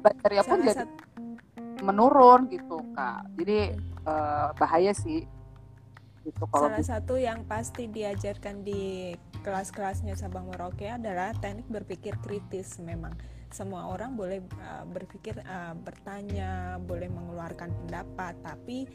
[0.00, 0.88] Bakteria pun jadi
[1.84, 3.28] menurun gitu kak.
[3.36, 3.76] Jadi
[4.08, 5.28] uh, bahaya sih.
[6.24, 12.76] Gitu kalau salah satu yang pasti diajarkan di kelas-kelasnya Sabang Merauke adalah teknik berpikir kritis
[12.76, 13.16] memang
[13.50, 18.86] semua orang boleh uh, berpikir uh, bertanya boleh mengeluarkan pendapat tapi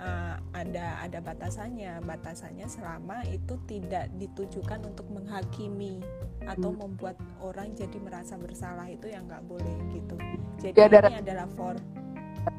[0.00, 2.00] uh, ada ada batasannya.
[2.02, 6.00] Batasannya selama itu tidak ditujukan untuk menghakimi
[6.48, 6.80] atau hmm.
[6.80, 10.16] membuat orang jadi merasa bersalah itu yang nggak boleh gitu.
[10.58, 11.76] Jadi ya, ini adalah for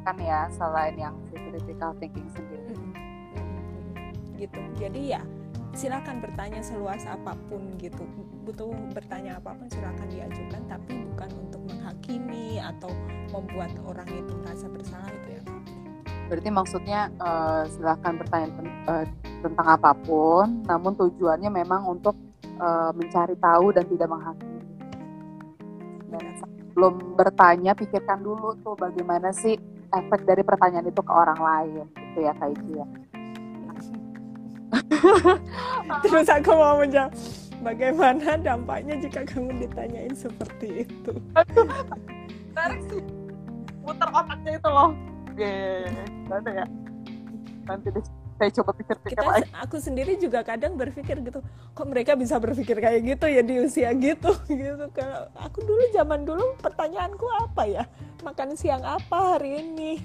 [0.05, 2.77] kan ya selain yang critical thinking sendiri.
[2.77, 2.93] Hmm.
[4.37, 4.61] gitu.
[4.77, 5.21] Jadi ya
[5.73, 8.03] silakan bertanya seluas apa pun gitu.
[8.45, 12.89] Butuh bertanya apa pun silakan diajukan tapi bukan untuk menghakimi atau
[13.29, 15.43] membuat orang itu merasa bersalah itu ya
[16.29, 18.47] berarti maksudnya uh, silakan bertanya
[18.85, 19.05] uh,
[19.41, 22.13] tentang apa pun namun tujuannya memang untuk
[22.61, 24.61] uh, mencari tahu dan tidak menghakimi.
[26.13, 29.57] Dan sebelum bertanya pikirkan dulu tuh bagaimana sih
[29.89, 32.85] efek dari pertanyaan itu ke orang lain gitu ya Kak Ici ya
[36.05, 37.11] terus aku mau menjawab
[37.61, 41.11] bagaimana dampaknya jika kamu ditanyain seperti itu?
[42.53, 43.03] Menarik sih.
[43.83, 44.91] Muter otaknya itu loh.
[45.31, 45.53] Oke
[46.29, 46.65] nanti ya.
[47.65, 48.05] Nanti deh
[48.39, 49.51] saya coba pikir-pikir lagi.
[49.51, 51.43] aku sendiri juga kadang berpikir gitu
[51.75, 54.31] kok mereka bisa berpikir kayak gitu ya di usia gitu?
[54.47, 57.83] Gitu kalau aku dulu zaman dulu pertanyaanku apa ya?
[58.23, 59.99] Makan siang apa hari ini?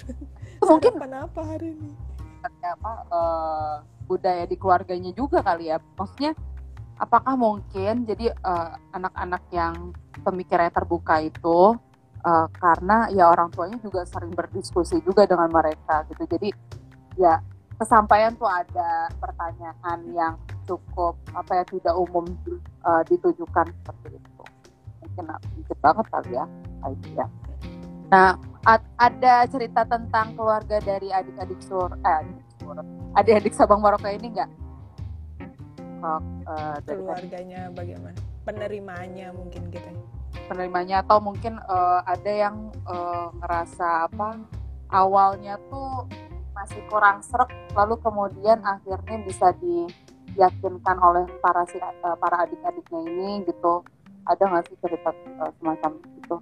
[0.64, 1.92] Mungkin apa hari ini?
[2.64, 5.80] Apa uh, budaya di keluarganya juga kali ya.
[5.96, 6.32] Maksudnya
[7.00, 9.74] apakah mungkin jadi eh, anak-anak uh, yang
[10.22, 11.74] pemikirannya terbuka itu
[12.22, 16.24] uh, karena ya orang tuanya juga sering berdiskusi juga dengan mereka gitu.
[16.28, 16.48] Jadi
[17.18, 17.42] ya
[17.74, 22.24] kesampaian tuh ada pertanyaan yang cukup apa ya tidak umum
[22.86, 24.44] uh, ditujukan seperti itu.
[25.02, 26.46] Mungkin sedikit banget kali ya
[27.16, 27.26] ya
[28.12, 28.36] nah
[29.00, 32.22] ada cerita tentang keluarga dari adik-adik sur eh
[33.14, 34.50] adik-adik Sabang Maroko ini enggak
[36.04, 38.16] uh, keluarganya bagaimana?
[38.44, 39.88] Penerimanya mungkin gitu.
[39.88, 39.96] Ya?
[40.44, 44.44] penerimanya atau mungkin uh, ada yang uh, ngerasa apa
[44.92, 46.04] awalnya tuh
[46.52, 53.30] masih kurang serak lalu kemudian akhirnya bisa diyakinkan oleh para si uh, para adik-adiknya ini
[53.48, 53.82] gitu.
[54.24, 56.36] Ada nggak sih cerita uh, semacam itu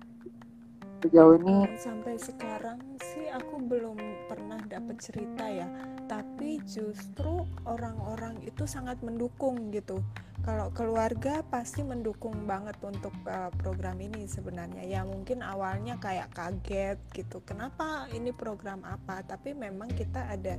[1.02, 3.98] sejauh ini sampai sekarang sih aku belum
[4.30, 5.66] pernah dapat cerita ya.
[6.06, 9.98] Tapi justru orang-orang itu sangat mendukung gitu
[10.42, 14.82] kalau keluarga pasti mendukung banget untuk uh, program ini sebenarnya.
[14.82, 19.22] Ya mungkin awalnya kayak kaget gitu kenapa ini program apa?
[19.22, 20.58] Tapi memang kita ada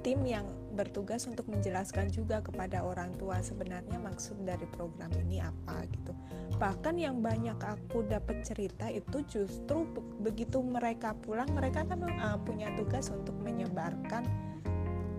[0.00, 5.84] tim yang bertugas untuk menjelaskan juga kepada orang tua sebenarnya maksud dari program ini apa
[5.92, 6.16] gitu.
[6.56, 9.84] Bahkan yang banyak aku dapat cerita itu justru
[10.24, 14.24] begitu mereka pulang mereka kan uh, punya tugas untuk menyebarkan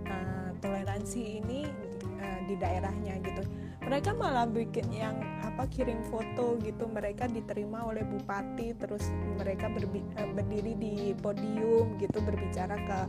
[0.10, 1.69] uh, toleransi ini
[2.17, 6.88] uh, di daerahnya gitu mereka malah bikin yang apa kirim foto gitu.
[6.88, 13.00] Mereka diterima oleh bupati terus mereka berbi, uh, berdiri di podium gitu berbicara ke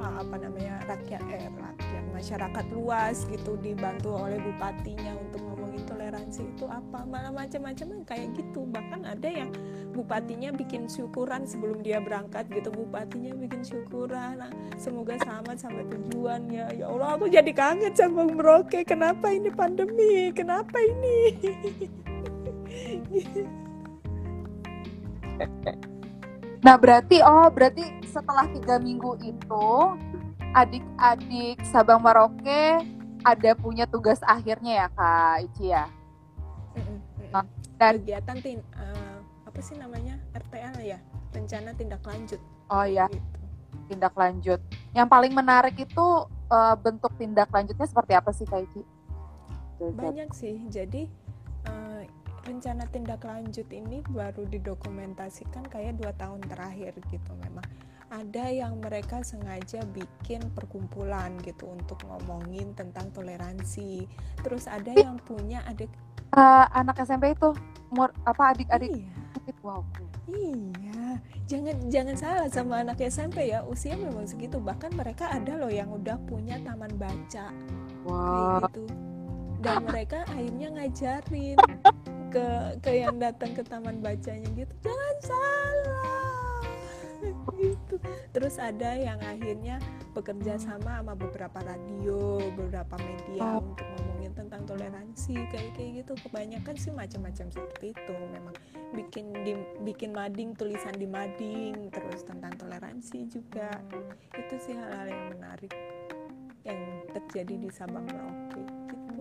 [0.00, 5.12] uh, apa namanya rakyat eh, rakyat masyarakat luas gitu dibantu oleh bupatinya
[6.14, 8.62] toleransi itu apa malah macam-macam kayak gitu.
[8.70, 9.50] Bahkan ada yang
[9.90, 14.46] bupatinya bikin syukuran sebelum dia berangkat gitu bupatinya bikin syukuran nah,
[14.78, 16.70] semoga selamat sampai tujuan ya.
[16.70, 20.30] Ya Allah aku jadi kangen sama Merauke kenapa ini pandemi?
[20.30, 21.18] Kenapa ini?
[26.64, 29.68] Nah berarti oh berarti setelah tiga minggu itu
[30.56, 32.80] adik-adik Sabang Maroke
[33.20, 35.84] ada punya tugas akhirnya ya kak Ici ya
[37.32, 37.44] nah,
[37.78, 40.18] dan kegiatan tin uh, apa sih namanya?
[40.34, 40.98] RTL ya
[41.34, 42.40] rencana tindak lanjut.
[42.70, 43.38] Oh ya gitu.
[43.90, 44.60] tindak lanjut.
[44.94, 46.06] Yang paling menarik itu
[46.50, 48.82] uh, bentuk tindak lanjutnya seperti apa sih kak Ici
[49.92, 50.56] banyak sih.
[50.70, 51.10] Jadi
[51.68, 52.02] uh,
[52.46, 57.66] rencana tindak lanjut ini baru didokumentasikan kayak dua tahun terakhir gitu memang.
[58.14, 64.06] Ada yang mereka sengaja bikin perkumpulan gitu untuk ngomongin tentang toleransi.
[64.38, 65.90] Terus ada yang punya adik
[66.32, 67.52] uh, anak SMP itu
[67.92, 68.90] umur apa adik-adik.
[68.90, 69.12] Iya.
[69.60, 69.84] wow.
[70.24, 73.60] Iya, jangan jangan salah sama anak SMP ya.
[73.68, 74.56] Usia memang segitu.
[74.56, 77.52] Bahkan mereka ada loh yang udah punya taman baca.
[78.08, 78.64] Wow.
[78.64, 78.82] kayak gitu.
[79.64, 81.58] Dan mereka akhirnya ngajarin
[82.34, 82.46] ke
[82.80, 84.72] ke yang datang ke taman bacanya gitu.
[84.80, 86.24] Jangan salah.
[87.54, 87.96] Gitu.
[88.34, 89.80] Terus ada yang akhirnya
[90.12, 93.64] bekerja sama sama beberapa radio beberapa media oh.
[93.64, 93.86] untuk
[94.74, 98.54] toleransi kayak kayak gitu kebanyakan sih macam-macam seperti itu memang
[98.94, 99.54] bikin di,
[99.86, 103.70] bikin mading tulisan di mading terus tentang toleransi juga
[104.34, 105.72] itu sih hal-hal yang menarik
[106.66, 106.80] yang
[107.14, 108.62] terjadi di Sabang Merauke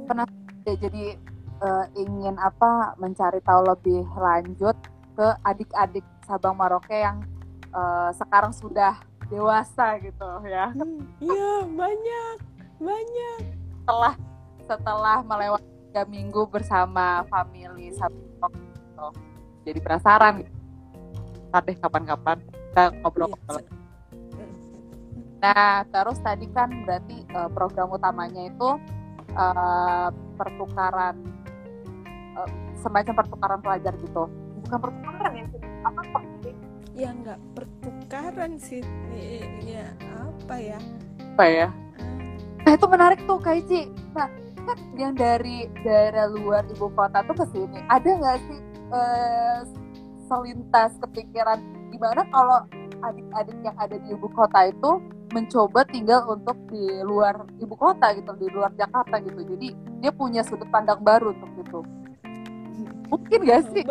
[0.10, 0.28] pernah
[0.66, 1.16] ya, jadi
[1.62, 4.76] uh, ingin apa mencari tahu lebih lanjut
[5.14, 7.22] ke adik-adik Sabang Maroke yang
[7.76, 8.98] uh, sekarang sudah
[9.28, 10.72] dewasa gitu ya.
[10.76, 12.38] Hmm, iya hmm, banyak
[12.80, 13.40] banyak.
[13.84, 14.14] Setelah
[14.74, 19.08] setelah melewati tiga minggu bersama family Sabang gitu.
[19.70, 20.34] Jadi penasaran.
[21.54, 23.62] Tadi kapan-kapan kita ngobrol-ngobrol.
[23.62, 24.46] Iya.
[25.38, 28.70] Nah, terus tadi kan berarti uh, program utamanya itu
[29.38, 31.22] uh, pertukaran
[32.34, 32.50] uh,
[32.82, 34.26] semacam pertukaran pelajar gitu.
[34.66, 35.46] Bukan pertukaran ya
[35.86, 36.20] apa
[36.98, 37.40] ya nggak.
[37.54, 38.82] Pertukaran sih.
[39.62, 40.80] Ya apa ya?
[41.38, 41.70] Apa ya?
[42.66, 44.26] Nah itu menarik tuh Kaici nah
[44.66, 47.80] kan yang dari daerah luar ibu kota tuh ke sini.
[47.88, 48.60] Ada nggak sih
[48.92, 49.60] uh,
[50.28, 51.60] terlintas kepikiran
[51.94, 52.66] gimana kalau
[53.04, 55.04] adik-adik yang ada di ibu kota itu
[55.34, 59.42] mencoba tinggal untuk di luar ibu kota gitu di luar Jakarta gitu.
[59.44, 61.80] Jadi dia punya sudut pandang baru untuk itu.
[63.10, 63.84] Mungkin gak sih?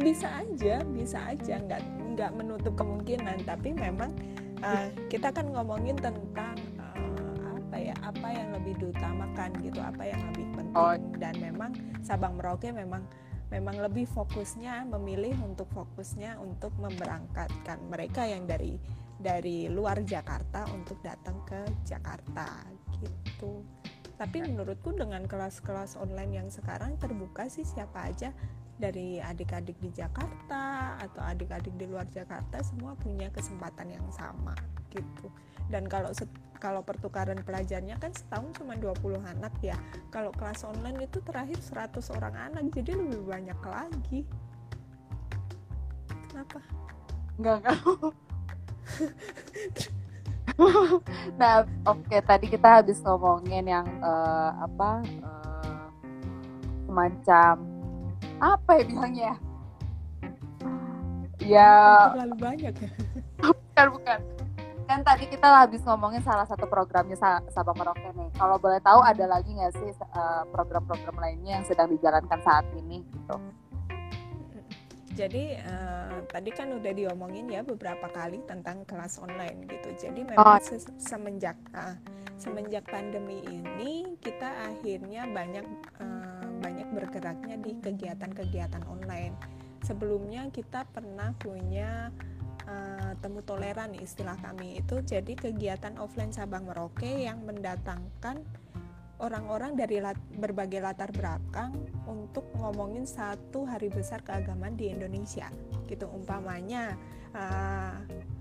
[0.00, 1.54] bisa aja bisa aja.
[1.60, 1.80] Nggak
[2.16, 3.42] nggak menutup kemungkinan.
[3.46, 4.10] Tapi memang
[4.64, 6.56] uh, kita kan ngomongin tentang
[7.70, 10.96] apa ya apa yang lebih diutamakan gitu apa yang lebih penting oh.
[11.16, 11.72] dan memang
[12.04, 13.02] Sabang Merauke memang
[13.50, 18.78] memang lebih fokusnya memilih untuk fokusnya untuk memberangkatkan mereka yang dari
[19.20, 22.64] dari luar Jakarta untuk datang ke Jakarta
[23.02, 23.60] gitu.
[24.16, 28.32] Tapi menurutku dengan kelas-kelas online yang sekarang terbuka sih siapa aja
[28.80, 34.56] dari adik-adik di Jakarta atau adik-adik di luar Jakarta semua punya kesempatan yang sama
[34.88, 35.28] gitu.
[35.68, 36.10] Dan kalau
[36.58, 39.76] kalau pertukaran pelajarnya kan setahun cuma 20 anak ya.
[40.08, 44.20] Kalau kelas online itu terakhir 100 orang anak jadi lebih banyak lagi.
[46.32, 46.58] Kenapa?
[47.38, 47.78] Enggak enggak
[51.40, 55.88] nah oke okay, tadi kita habis ngomongin yang uh, apa uh,
[56.84, 57.69] semacam
[58.40, 59.32] apa ya bilangnya
[61.40, 61.72] ya
[62.16, 62.90] terlalu banyak ya
[63.44, 64.20] bukan bukan
[64.90, 67.14] kan tadi kita habis ngomongin salah satu programnya
[67.54, 68.26] Sabang Merauke nih.
[68.34, 73.06] Kalau boleh tahu ada lagi nggak sih eh, program-program lainnya yang sedang dijalankan saat ini
[73.06, 73.38] gitu?
[75.14, 80.08] Jadi uh, tadi kan udah diomongin ya beberapa kali tentang kelas online gitu.
[80.08, 80.78] Jadi memang oh.
[80.96, 81.98] semenjak uh,
[82.40, 85.66] semenjak pandemi ini kita akhirnya banyak
[86.00, 89.34] uh, banyak bergeraknya di kegiatan-kegiatan online.
[89.80, 92.12] Sebelumnya kita pernah punya
[92.68, 98.44] uh, temu toleran istilah kami itu jadi kegiatan offline Sabang Merauke yang mendatangkan
[99.20, 101.76] orang-orang dari lat berbagai latar belakang
[102.08, 105.52] untuk ngomongin satu hari besar keagamaan di Indonesia
[105.86, 106.96] gitu umpamanya
[107.36, 108.00] uh,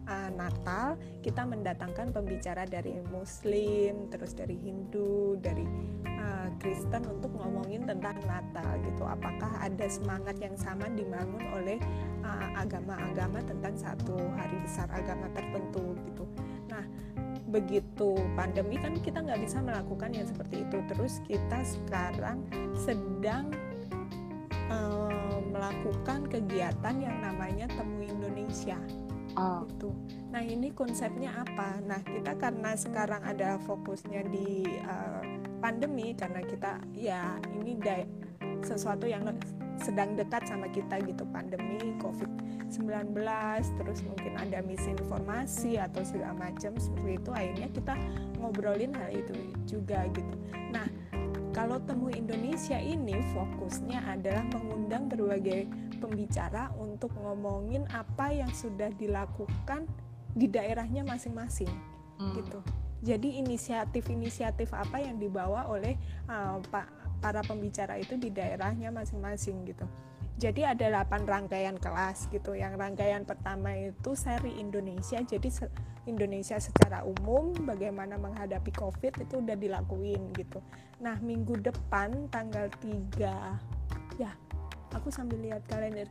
[0.09, 5.63] uh, Natal kita mendatangkan pembicara dari Muslim terus dari Hindu dari
[6.09, 9.05] uh, Kristen untuk ngomongin tentang Natal gitu.
[9.05, 11.77] Apakah ada semangat yang sama dibangun oleh
[12.57, 16.25] agama-agama uh, tentang satu hari besar agama tertentu gitu?
[16.67, 16.83] Nah
[17.49, 20.77] begitu pandemi kan kita nggak bisa melakukan yang seperti itu.
[20.89, 22.43] Terus kita sekarang
[22.75, 23.53] sedang
[25.49, 28.77] melakukan kegiatan yang namanya temu Indonesia
[29.39, 29.59] oh.
[29.71, 29.89] gitu.
[30.29, 31.79] Nah ini konsepnya apa?
[31.79, 35.23] Nah kita karena sekarang ada fokusnya di uh,
[35.63, 37.79] pandemi karena kita ya ini
[38.63, 39.23] sesuatu yang
[39.79, 43.15] sedang dekat sama kita gitu pandemi COVID-19
[43.79, 47.93] terus mungkin ada misinformasi atau segala macam seperti itu akhirnya kita
[48.43, 50.35] ngobrolin hal itu juga gitu.
[50.75, 50.87] Nah
[51.55, 55.65] kalau temu Indonesia ini fokusnya adalah mengundang berbagai
[55.99, 59.85] pembicara untuk ngomongin apa yang sudah dilakukan
[60.33, 61.69] di daerahnya masing-masing
[62.17, 62.33] hmm.
[62.39, 62.59] gitu
[62.99, 65.95] jadi inisiatif-inisiatif apa yang dibawa oleh
[66.27, 69.87] uh, Pak para pembicara itu di daerahnya masing-masing gitu.
[70.39, 72.55] Jadi ada 8 rangkaian kelas gitu.
[72.55, 75.19] Yang rangkaian pertama itu seri Indonesia.
[75.19, 75.51] Jadi
[76.07, 80.63] Indonesia secara umum bagaimana menghadapi Covid itu udah dilakuin gitu.
[81.03, 84.31] Nah, minggu depan tanggal 3 ya,
[84.93, 86.09] aku sambil lihat kalender.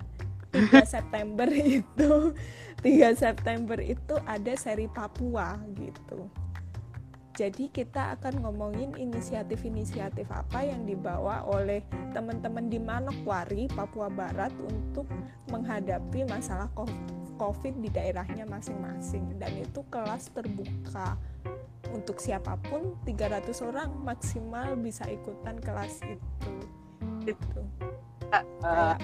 [0.52, 2.32] 3 September itu
[2.80, 6.30] 3 September itu ada seri Papua gitu.
[7.38, 15.06] Jadi kita akan ngomongin inisiatif-inisiatif apa yang dibawa oleh teman-teman di Manokwari, Papua Barat untuk
[15.46, 16.66] menghadapi masalah
[17.38, 19.38] COVID di daerahnya masing-masing.
[19.38, 21.14] Dan itu kelas terbuka.
[21.94, 26.50] Untuk siapa pun 300 orang maksimal bisa ikutan kelas itu.
[27.22, 27.62] Itu
[28.34, 28.94] uh,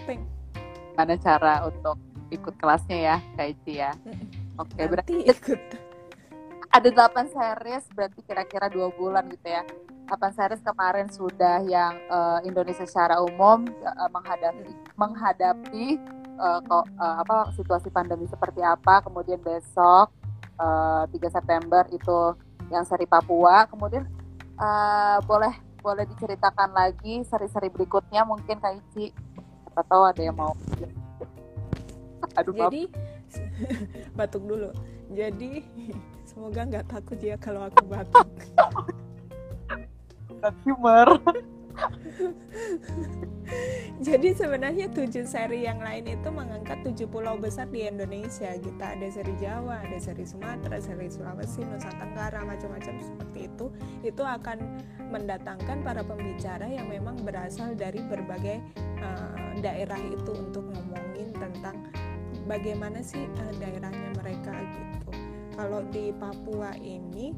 [0.95, 1.99] Ada cara untuk
[2.31, 3.93] ikut kelasnya ya Kak Ici ya?
[4.59, 5.61] Oke okay, berarti ikut.
[6.75, 9.63] Ada 8 series berarti kira-kira dua bulan gitu ya.
[10.11, 15.87] 8 series kemarin sudah yang uh, Indonesia secara umum uh, menghadapi menghadapi
[16.39, 19.01] uh, kok, uh, apa situasi pandemi seperti apa.
[19.07, 20.11] Kemudian besok
[20.59, 22.35] uh, 3 September itu
[22.71, 23.67] yang seri Papua.
[23.71, 24.07] Kemudian
[24.59, 25.55] uh, boleh
[25.85, 29.13] boleh diceritakan lagi seri-seri berikutnya mungkin Kak Ici
[29.69, 30.57] apa tahu ada yang mau
[32.41, 32.89] aduh jadi
[34.17, 34.73] batuk dulu
[35.13, 35.61] jadi
[36.35, 38.27] Semoga nggak takut ya kalau aku batuk.
[40.67, 41.23] humor.
[44.01, 48.53] Jadi sebenarnya tujuh seri yang lain itu mengangkat tujuh pulau besar di Indonesia.
[48.57, 53.67] Kita ada seri Jawa, ada seri Sumatera, seri Sulawesi, Nusa Tenggara, macam-macam seperti itu.
[54.03, 54.81] Itu akan
[55.13, 58.61] mendatangkan para pembicara yang memang berasal dari berbagai
[59.01, 61.87] uh, daerah itu untuk ngomongin tentang
[62.49, 65.11] bagaimana sih uh, daerahnya mereka gitu.
[65.55, 67.31] Kalau di Papua ini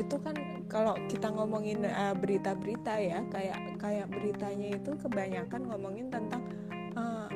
[0.00, 0.36] itu kan
[0.72, 6.42] kalau kita ngomongin uh, berita-berita ya kayak kayak beritanya itu kebanyakan ngomongin tentang
[6.96, 7.28] uh,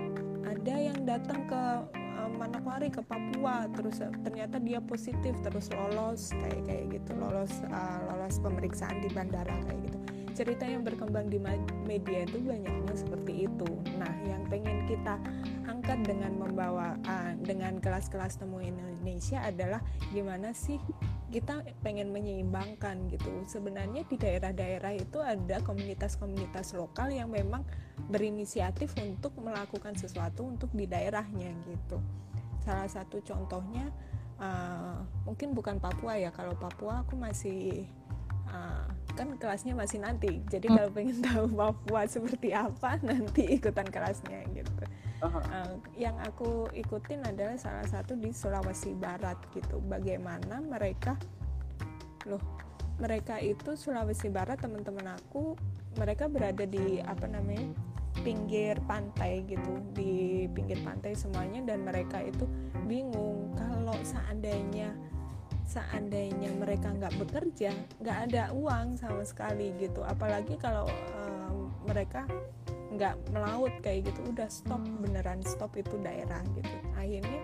[0.49, 1.63] ada yang datang ke
[1.93, 7.53] uh, Manokwari ke Papua terus uh, ternyata dia positif terus lolos kayak kayak gitu lolos
[7.69, 9.99] uh, lolos pemeriksaan di bandara kayak gitu.
[10.35, 11.39] Cerita yang berkembang di
[11.87, 13.71] media itu banyaknya seperti itu.
[13.95, 15.15] Nah yang pengen kita
[15.71, 19.79] angkat dengan membawa uh, dengan kelas-kelas temu Indonesia adalah
[20.11, 20.81] gimana sih
[21.35, 23.43] kita pengen menyeimbangkan gitu.
[23.43, 27.67] Sebenarnya di daerah-daerah itu ada komunitas-komunitas lokal yang memang
[28.07, 31.99] berinisiatif untuk melakukan sesuatu untuk di daerahnya gitu.
[32.63, 33.91] Salah satu contohnya
[34.39, 37.83] uh, mungkin bukan Papua ya kalau Papua aku masih
[38.47, 38.87] uh,
[39.19, 40.39] kan kelasnya masih nanti.
[40.47, 44.71] Jadi kalau pengen tahu Papua seperti apa nanti ikutan kelasnya gitu
[45.31, 49.81] uh, yang aku ikutin adalah salah satu di Sulawesi Barat gitu.
[49.85, 51.17] Bagaimana mereka
[52.29, 52.41] loh
[52.97, 55.59] mereka itu Sulawesi Barat teman-teman aku
[55.99, 57.75] mereka berada di apa namanya
[58.23, 59.83] pinggir pantai gitu.
[59.93, 62.47] Di pinggir pantai semuanya dan mereka itu
[62.87, 63.53] bingung.
[63.59, 64.95] Kalau seandainya
[65.65, 67.73] seandainya mereka nggak bekerja
[68.05, 70.05] nggak ada uang sama sekali gitu.
[70.05, 72.29] Apalagi kalau um, mereka
[72.95, 76.77] nggak melaut kayak gitu udah stop beneran stop itu daerah gitu.
[76.95, 77.41] Akhirnya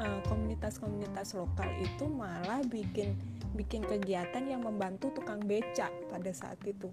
[0.00, 3.16] eh, komunitas-komunitas uh, lokal itu malah bikin
[3.56, 6.92] bikin kegiatan yang membantu tukang becak pada saat itu.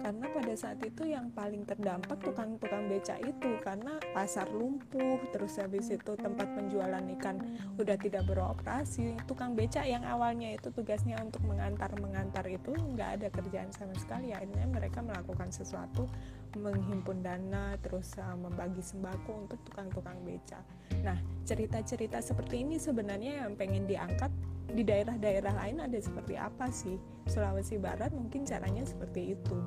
[0.00, 5.92] Karena pada saat itu yang paling terdampak tukang-tukang beca itu karena pasar lumpuh terus habis
[5.92, 7.36] itu tempat penjualan ikan
[7.76, 9.20] udah tidak beroperasi.
[9.28, 14.32] Tukang beca yang awalnya itu tugasnya untuk mengantar mengantar itu nggak ada kerjaan sama sekali.
[14.32, 16.08] Akhirnya mereka melakukan sesuatu
[16.56, 20.62] menghimpun dana terus uh, membagi sembako untuk tukang-tukang beca
[21.04, 24.32] nah cerita-cerita seperti ini sebenarnya yang pengen diangkat
[24.70, 26.94] di daerah-daerah lain ada seperti apa sih
[27.26, 29.58] Sulawesi Barat mungkin caranya seperti itu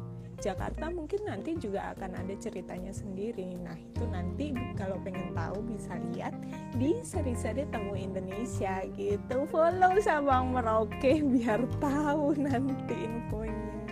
[0.43, 3.55] Jakarta mungkin nanti juga akan ada ceritanya sendiri.
[3.63, 6.35] Nah, itu nanti kalau pengen tahu bisa lihat
[6.75, 9.47] di seri-seri Temu Indonesia gitu.
[9.47, 13.82] Follow Sabang Merauke biar tahu nanti infonya.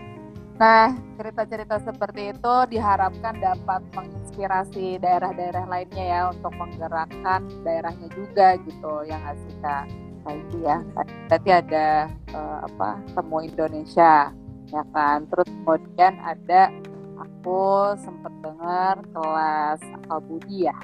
[0.61, 9.01] Nah, cerita-cerita seperti itu diharapkan dapat menginspirasi daerah-daerah lainnya ya untuk menggerakkan daerahnya juga gitu
[9.09, 9.89] yang ngasih kak?
[10.29, 10.85] Itu ya.
[11.25, 14.29] Berarti ada uh, apa temu Indonesia
[14.69, 15.25] ya kan?
[15.33, 16.69] Terus kemudian ada
[17.17, 20.77] aku sempet dengar kelas akal budi ya?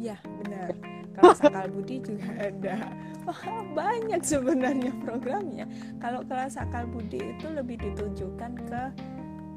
[0.00, 2.76] Iya benar kelas akal budi juga ada.
[3.24, 5.66] Wah, banyak sebenarnya programnya.
[6.02, 8.82] Kalau kelas akal budi itu lebih ditujukan ke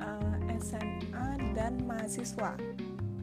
[0.02, 1.28] uh, eh, SMA
[1.58, 2.56] dan mahasiswa.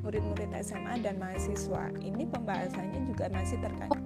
[0.05, 1.89] Murid-murid SMA dan mahasiswa.
[1.97, 3.97] Ini pembahasannya juga masih terkait.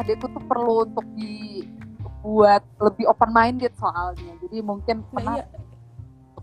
[0.00, 4.32] Adikku tuh perlu untuk dibuat lebih open minded soalnya.
[4.40, 5.46] Jadi mungkin nah, pernah iya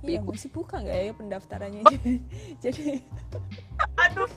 [0.05, 1.83] iya masih buka nggak ya pendaftarannya?
[2.63, 3.03] Jadi
[3.99, 4.31] aduh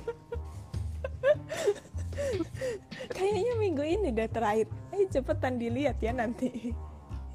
[3.17, 4.67] kayaknya minggu ini udah terakhir.
[4.93, 6.73] Ayo cepetan dilihat ya nanti.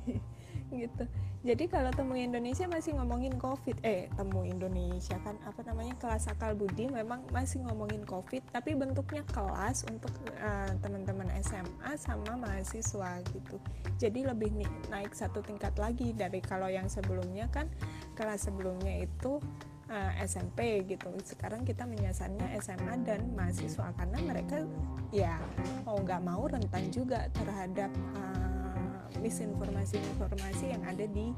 [0.72, 1.04] Gitu.
[1.48, 3.80] Jadi kalau temu Indonesia masih ngomongin covid.
[3.80, 9.24] Eh temu Indonesia kan apa namanya kelas akal budi memang masih ngomongin covid tapi bentuknya
[9.32, 10.12] kelas untuk
[10.44, 13.64] uh, teman-teman SMA sama mahasiswa gitu.
[13.96, 14.60] Jadi lebih
[14.92, 17.72] naik satu tingkat lagi dari kalau yang sebelumnya kan.
[18.18, 19.40] Kelas sebelumnya itu
[19.88, 24.64] eh, SMP gitu sekarang kita menyasarnya SMA dan mahasiswa karena mereka
[25.12, 25.40] ya
[25.88, 31.32] mau nggak mau rentan juga terhadap uh, misinformasi-informasi yang ada di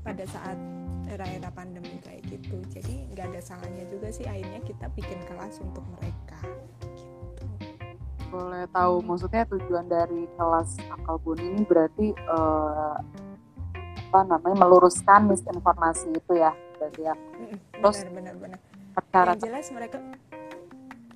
[0.00, 0.56] pada saat
[1.10, 5.84] era-era pandemi kayak gitu jadi nggak ada salahnya juga sih akhirnya kita bikin kelas untuk
[5.98, 7.44] mereka gitu.
[8.30, 12.96] boleh tahu maksudnya tujuan dari kelas akal buni ini berarti uh,
[14.10, 16.50] apa namanya meluruskan misinformasi itu ya
[16.82, 17.14] berarti ya.
[17.78, 18.58] Terus benar benar.
[18.90, 19.98] benar yang jelas mereka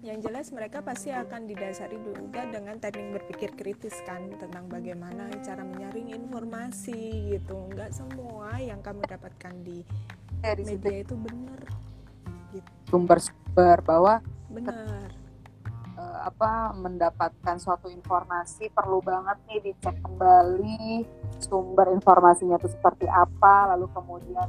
[0.05, 5.67] yang jelas mereka pasti akan didasari juga dengan teknik berpikir kritis kan tentang bagaimana cara
[5.67, 7.67] menyaring informasi gitu.
[7.75, 9.83] Nggak semua yang kamu dapatkan di
[10.63, 11.67] media itu benar
[12.55, 12.71] gitu.
[12.95, 14.23] sumber-sumber bahwa
[14.53, 15.11] benar
[16.05, 21.05] uh, apa mendapatkan suatu informasi perlu banget nih dicek kembali
[21.41, 24.49] sumber informasinya itu seperti apa lalu kemudian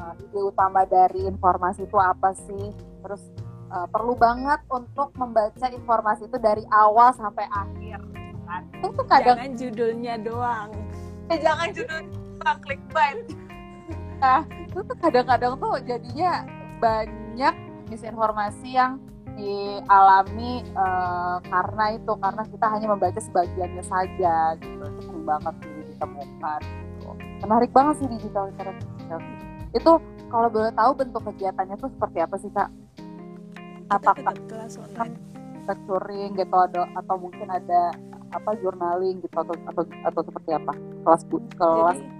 [0.00, 2.72] uh, ide utama dari informasi itu apa sih?
[3.04, 3.22] Terus
[3.68, 8.00] uh, perlu banget untuk membaca informasi itu dari awal sampai akhir
[8.48, 8.62] kan?
[8.80, 10.70] Itu tuh kadang jangan judulnya doang.
[11.32, 13.18] Eh, jangan judulnya doang clickbait.
[14.20, 16.44] Nah itu tuh kadang-kadang tuh jadinya
[16.80, 17.54] banyak
[17.92, 19.00] misinformasi yang
[19.34, 25.82] dialami uh, karena itu karena kita hanya membaca sebagiannya saja gitu itu sering banget sih
[25.94, 27.10] ditemukan gitu.
[27.42, 28.86] menarik banget sih digital literacy
[29.74, 29.92] itu
[30.30, 32.70] kalau boleh tahu bentuk kegiatannya tuh seperti apa sih kak?
[33.90, 35.18] Apakah kelas online?
[35.64, 37.92] lecturing gitu atau atau mungkin ada
[38.36, 40.72] apa journaling gitu atau atau atau seperti apa
[41.06, 41.22] kelas
[41.56, 42.10] kelas jadi,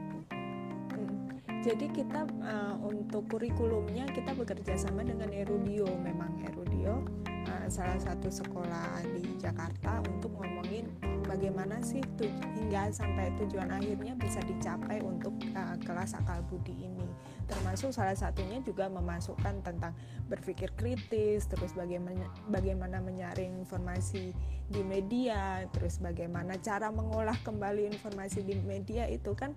[1.64, 6.36] jadi kita uh, untuk kurikulumnya kita bekerja sama dengan Erudio memang.
[6.44, 7.00] Erudio
[7.48, 10.92] uh, salah satu sekolah di Jakarta untuk ngomongin
[11.24, 12.04] bagaimana sih
[12.60, 17.08] hingga sampai tujuan akhirnya bisa dicapai untuk uh, kelas akal budi ini.
[17.48, 19.96] Termasuk salah satunya juga memasukkan tentang
[20.28, 24.36] berpikir kritis terus bagaimana bagaimana menyaring informasi
[24.68, 29.56] di media terus bagaimana cara mengolah kembali informasi di media itu kan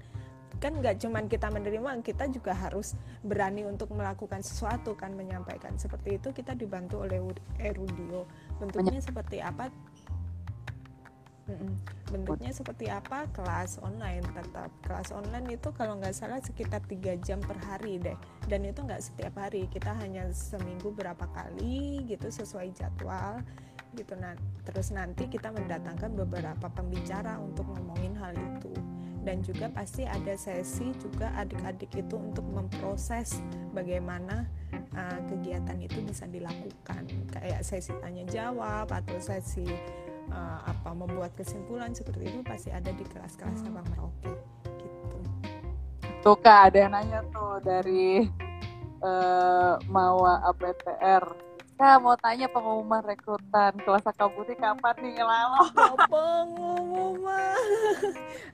[0.57, 5.77] kan nggak cuman kita menerima kita juga harus berani untuk melakukan sesuatu kan menyampaikan.
[5.77, 7.21] Seperti itu kita dibantu oleh
[7.61, 8.25] Erudio
[8.57, 9.69] bentuknya seperti apa?
[12.11, 13.23] Bentuknya seperti apa?
[13.31, 14.67] Kelas online tetap.
[14.83, 18.19] Kelas online itu kalau nggak salah sekitar tiga jam per hari deh.
[18.51, 19.71] Dan itu nggak setiap hari.
[19.71, 23.39] Kita hanya seminggu berapa kali gitu sesuai jadwal
[23.95, 24.13] gitu.
[24.19, 24.35] Nah
[24.67, 30.93] terus nanti kita mendatangkan beberapa pembicara untuk ngomongin hal itu dan juga pasti ada sesi
[30.99, 33.39] juga adik-adik itu untuk memproses
[33.71, 34.47] bagaimana
[34.95, 39.67] uh, kegiatan itu bisa dilakukan kayak sesi tanya jawab atau sesi
[40.31, 45.17] uh, apa membuat kesimpulan seperti itu pasti ada di kelas-kelas Sabang Merauke gitu.
[46.23, 48.27] Tuh kak ada yang nanya tuh dari
[49.03, 51.23] uh, Mawa APTR
[51.77, 55.61] Kak mau tanya pengumuman rekrutan kelas Akabuti kapan nih Lalo?
[55.77, 57.61] Oh, pengumuman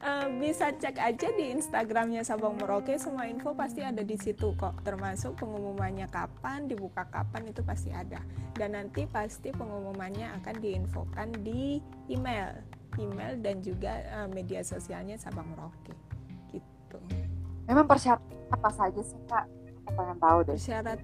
[0.03, 4.75] uh, bisa cek aja di Instagramnya Sabang Merauke semua info pasti ada di situ kok
[4.83, 8.19] termasuk pengumumannya kapan dibuka kapan itu pasti ada
[8.59, 11.79] dan nanti pasti pengumumannya akan diinfokan di
[12.11, 12.59] email
[12.99, 15.95] email dan juga uh, media sosialnya Sabang Merauke
[16.51, 16.99] gitu.
[17.71, 19.47] Memang persyaratan apa saja sih kak?
[19.87, 20.59] Aku pengen tahu deh.
[20.59, 20.99] Persyarat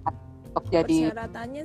[0.50, 1.64] untuk jadi persyaratannya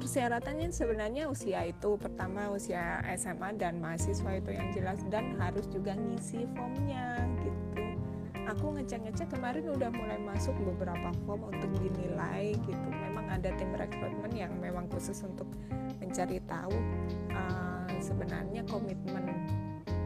[0.00, 5.92] persyaratannya sebenarnya usia itu pertama usia SMA dan mahasiswa itu yang jelas dan harus juga
[5.92, 7.84] ngisi formnya gitu.
[8.48, 12.88] Aku ngecek-ngecek kemarin udah mulai masuk beberapa form untuk dinilai gitu.
[12.88, 15.46] Memang ada tim rekrutmen yang memang khusus untuk
[16.00, 16.74] mencari tahu
[17.36, 19.28] uh, sebenarnya komitmen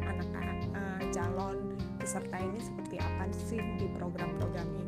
[0.03, 4.84] anak-anak uh, calon peserta ini seperti apa sih di program-program ini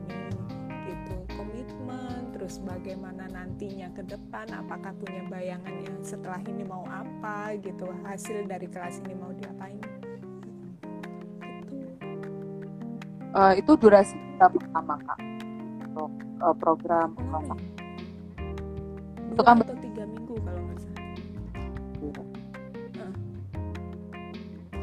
[2.46, 4.46] terus bagaimana nantinya ke depan?
[4.54, 7.90] Apakah punya bayangannya setelah ini mau apa gitu?
[8.06, 9.82] Hasil dari kelas ini mau diapain?
[9.82, 9.98] Gitu.
[13.34, 15.18] uh, itu durasi kita pertama kak.
[15.90, 17.58] Untuk uh, program oh,
[19.26, 21.02] itu kan atau tiga minggu kalau nggak salah.
[21.98, 23.14] Uh.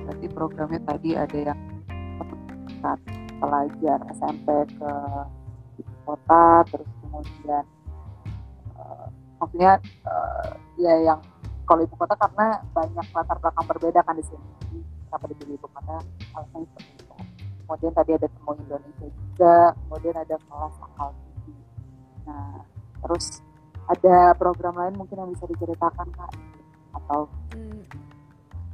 [0.03, 1.59] berarti programnya tadi ada yang
[3.39, 4.91] pelajar SMP ke
[6.03, 7.65] kota terus kemudian
[8.73, 9.05] uh,
[9.37, 9.77] maksudnya
[10.09, 10.49] uh,
[10.81, 11.19] ya yang
[11.69, 14.47] kalau ibu kota karena banyak latar belakang berbeda kan di sini.
[15.07, 16.01] Kenapa dipilih ibu kota?
[16.33, 17.05] Alasannya seperti itu.
[17.63, 21.53] Kemudian tadi ada temu Indonesia juga kemudian ada kelas akal tinggi
[22.23, 22.63] nah
[23.03, 23.43] terus
[23.91, 26.31] ada program lain mungkin yang bisa diceritakan kak?
[26.95, 27.83] Atau hmm,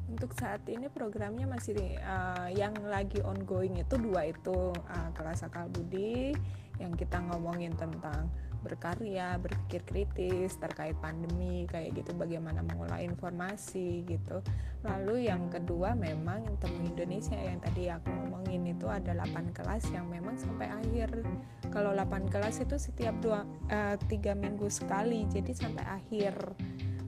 [0.10, 5.70] untuk saat ini programnya masih uh, yang lagi ongoing itu dua itu uh, kelas akal
[5.72, 6.36] budi
[6.80, 14.44] yang kita ngomongin tentang berkarya, berpikir kritis terkait pandemi kayak gitu bagaimana mengolah informasi gitu.
[14.84, 20.08] Lalu yang kedua memang Temu Indonesia yang tadi aku ngomongin itu ada 8 kelas yang
[20.12, 21.24] memang sampai akhir.
[21.72, 26.36] Kalau 8 kelas itu setiap dua uh, tiga minggu sekali jadi sampai akhir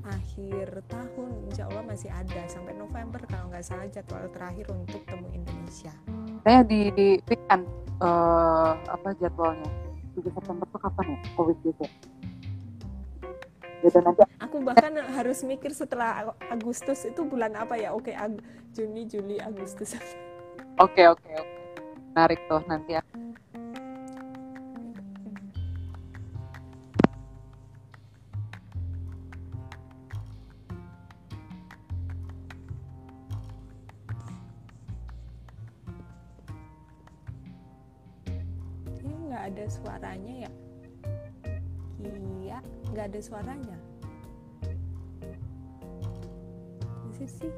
[0.01, 5.29] akhir tahun insya Allah masih ada sampai November kalau nggak salah jadwal terakhir untuk Temu
[5.29, 5.93] Indonesia.
[6.41, 7.69] Saya di, di weekend
[8.01, 9.69] uh, apa jadwalnya?
[10.17, 11.19] 7 September tuh kapan ya?
[11.39, 11.85] Covid gitu
[13.81, 14.21] Beda nanti.
[14.37, 17.93] Aku bahkan harus mikir setelah Agustus itu bulan apa ya?
[17.97, 18.37] Oke Ag
[18.73, 19.97] Juni Juli Agustus.
[20.77, 21.61] Oke oke oke.
[22.13, 23.01] Menarik tuh nanti ya
[39.71, 40.51] suaranya ya?
[42.51, 42.59] Iya
[42.91, 43.77] nggak ada suaranya.
[47.07, 47.53] Masa sih.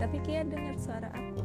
[0.00, 1.44] Tapi Kia dengar suara aku.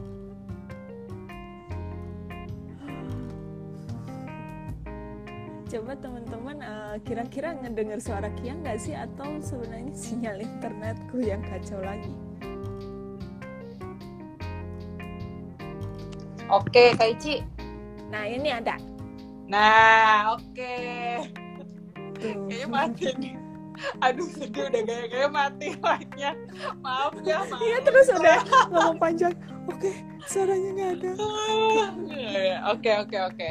[5.67, 8.95] Coba teman-teman uh, kira-kira ngedengar suara Kia nggak sih?
[8.95, 12.26] Atau sebenarnya sinyal internetku yang kacau lagi
[16.47, 17.43] Oke, Kaici.
[18.07, 18.79] Nah, ini ada.
[19.51, 20.75] Nah, oke.
[22.17, 23.35] Kayaknya mati nih.
[24.01, 26.33] Aduh, sedih udah gaya-gaya mati like-nya.
[26.81, 27.61] Maaf ya, maaf.
[27.61, 28.39] Iya, terus udah
[28.73, 29.35] ngomong panjang.
[29.69, 31.11] Oke, suaranya nggak ada.
[32.73, 33.47] Oke, oke, oke.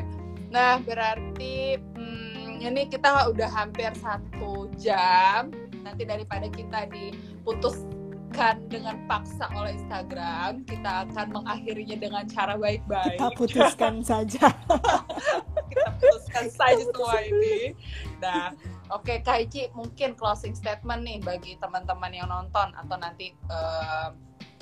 [0.51, 5.55] Nah, berarti hmm, ini kita udah hampir satu jam.
[5.87, 7.87] Nanti daripada kita diputus
[8.69, 13.17] dengan paksa oleh Instagram, kita akan mengakhirinya dengan cara baik-baik.
[13.17, 14.53] Kita putuskan saja.
[15.73, 17.73] kita putuskan saja semua ini.
[18.21, 18.53] Nah,
[18.93, 24.13] oke okay, Kaici, mungkin closing statement nih bagi teman-teman yang nonton atau nanti uh,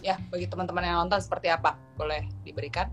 [0.07, 1.75] ya bagi teman-teman yang nonton seperti apa?
[1.99, 2.87] Boleh diberikan?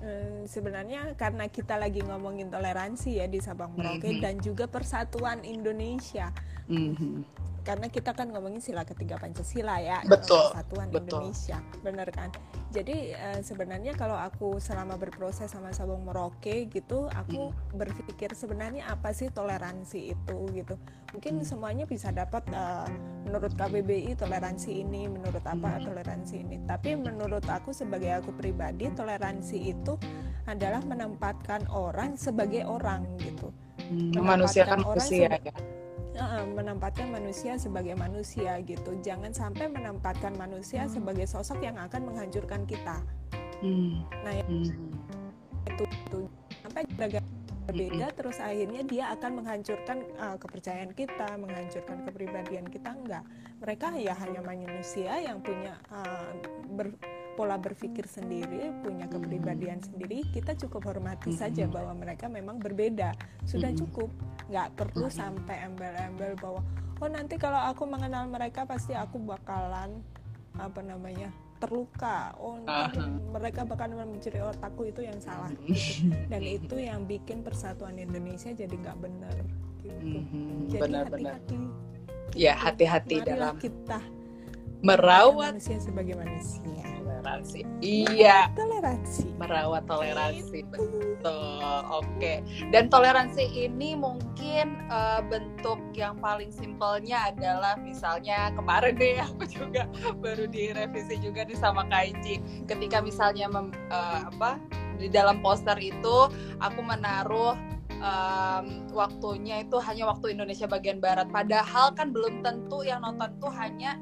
[0.00, 4.24] Hmm, sebenarnya karena kita lagi ngomongin toleransi ya di Sabang Merauke mm -hmm.
[4.24, 6.32] dan juga persatuan Indonesia.
[6.72, 7.40] Mm -hmm
[7.70, 11.22] karena kita kan ngomongin sila ketiga Pancasila ya betul Persatuan betul.
[11.22, 12.34] Indonesia benar kan
[12.74, 17.78] jadi uh, sebenarnya kalau aku selama berproses sama Sabang Merauke gitu aku hmm.
[17.78, 20.74] berpikir sebenarnya apa sih toleransi itu gitu
[21.14, 21.46] mungkin hmm.
[21.46, 22.90] semuanya bisa dapat uh,
[23.22, 25.86] menurut KBBI toleransi ini menurut apa hmm.
[25.86, 29.94] toleransi ini tapi menurut aku sebagai aku pribadi toleransi itu
[30.50, 35.79] adalah menempatkan orang sebagai orang gitu hmm, memanusiakan orang manusia ya
[36.56, 42.98] menempatkan manusia sebagai manusia gitu jangan sampai menempatkan manusia sebagai sosok yang akan menghancurkan kita
[43.62, 44.02] hmm.
[44.26, 44.68] nah ya, hmm.
[45.70, 46.20] itu itu
[46.66, 46.82] sampai
[47.70, 48.16] berbeda hmm.
[48.18, 53.24] terus akhirnya dia akan menghancurkan uh, kepercayaan kita menghancurkan kepribadian kita enggak
[53.62, 56.34] mereka ya hanya manusia yang punya uh,
[56.74, 56.90] ber,
[57.34, 63.14] pola berpikir sendiri, punya kepribadian sendiri, kita cukup hormati saja bahwa mereka memang berbeda.
[63.46, 64.10] Sudah cukup,
[64.50, 66.60] nggak perlu sampai embel-embel bahwa
[67.00, 70.02] oh nanti kalau aku mengenal mereka pasti aku bakalan
[70.58, 72.34] apa namanya terluka.
[72.40, 73.00] Oh nanti
[73.30, 75.52] mereka bakalan mencuri otakku itu yang salah.
[75.64, 76.10] Gitu.
[76.32, 79.36] Dan itu yang bikin persatuan Indonesia jadi nggak benar.
[79.80, 80.18] Gitu.
[80.76, 81.58] Jadi hati-hati.
[82.38, 83.98] Ya hati-hati dalam kita
[84.80, 86.89] merawat manusia sebagai manusia
[87.20, 87.60] toleransi.
[87.84, 88.48] Iya.
[88.56, 89.28] Toleransi.
[89.36, 90.64] Merawat toleransi.
[90.72, 91.60] Betul.
[91.92, 92.08] Oke.
[92.16, 92.36] Okay.
[92.72, 99.84] Dan toleransi ini mungkin uh, bentuk yang paling simpelnya adalah misalnya kemarin deh aku juga
[100.16, 102.40] baru direvisi juga nih sama Kaici.
[102.64, 104.56] Ketika misalnya mem, uh, apa
[104.96, 106.16] di dalam poster itu
[106.60, 107.56] aku menaruh
[108.00, 111.28] um, waktunya itu hanya waktu Indonesia bagian barat.
[111.28, 114.00] Padahal kan belum tentu yang nonton tuh hanya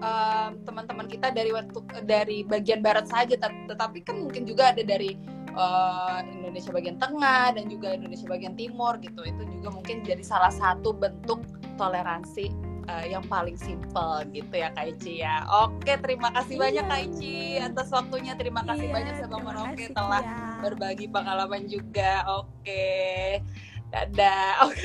[0.00, 5.16] um, teman-teman kita dari waktu dari bagian barat saja tetapi kan mungkin juga ada dari
[5.56, 10.52] uh, Indonesia bagian tengah dan juga Indonesia bagian timur gitu itu juga mungkin jadi salah
[10.52, 11.44] satu bentuk
[11.76, 12.52] toleransi
[12.88, 15.44] uh, yang paling simpel gitu ya Kak Ici ya.
[15.66, 16.62] Oke, terima kasih iya.
[16.62, 18.32] banyak Kak Ici atas waktunya.
[18.38, 20.38] Terima kasih iya, banyak Sabang Merauke telah ya.
[20.62, 22.24] berbagi pengalaman juga.
[22.40, 23.42] Oke.
[23.90, 24.58] Dadah.
[24.66, 24.82] Oke.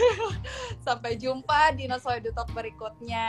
[0.81, 3.27] Sampai jumpa di Not Soy Talk berikutnya.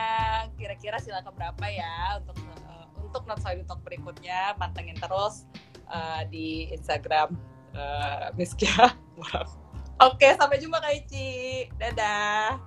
[0.57, 2.37] Kira-kira silakan berapa ya untuk
[2.69, 4.57] uh, untuk Not Soy Talk berikutnya.
[4.61, 5.49] Pantengin terus
[5.89, 7.33] uh, di Instagram
[7.77, 8.93] uh, Miss Kia.
[10.09, 11.71] Oke, sampai jumpa Kak Ici.
[11.79, 12.59] Dadah.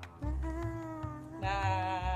[1.43, 2.14] Nah.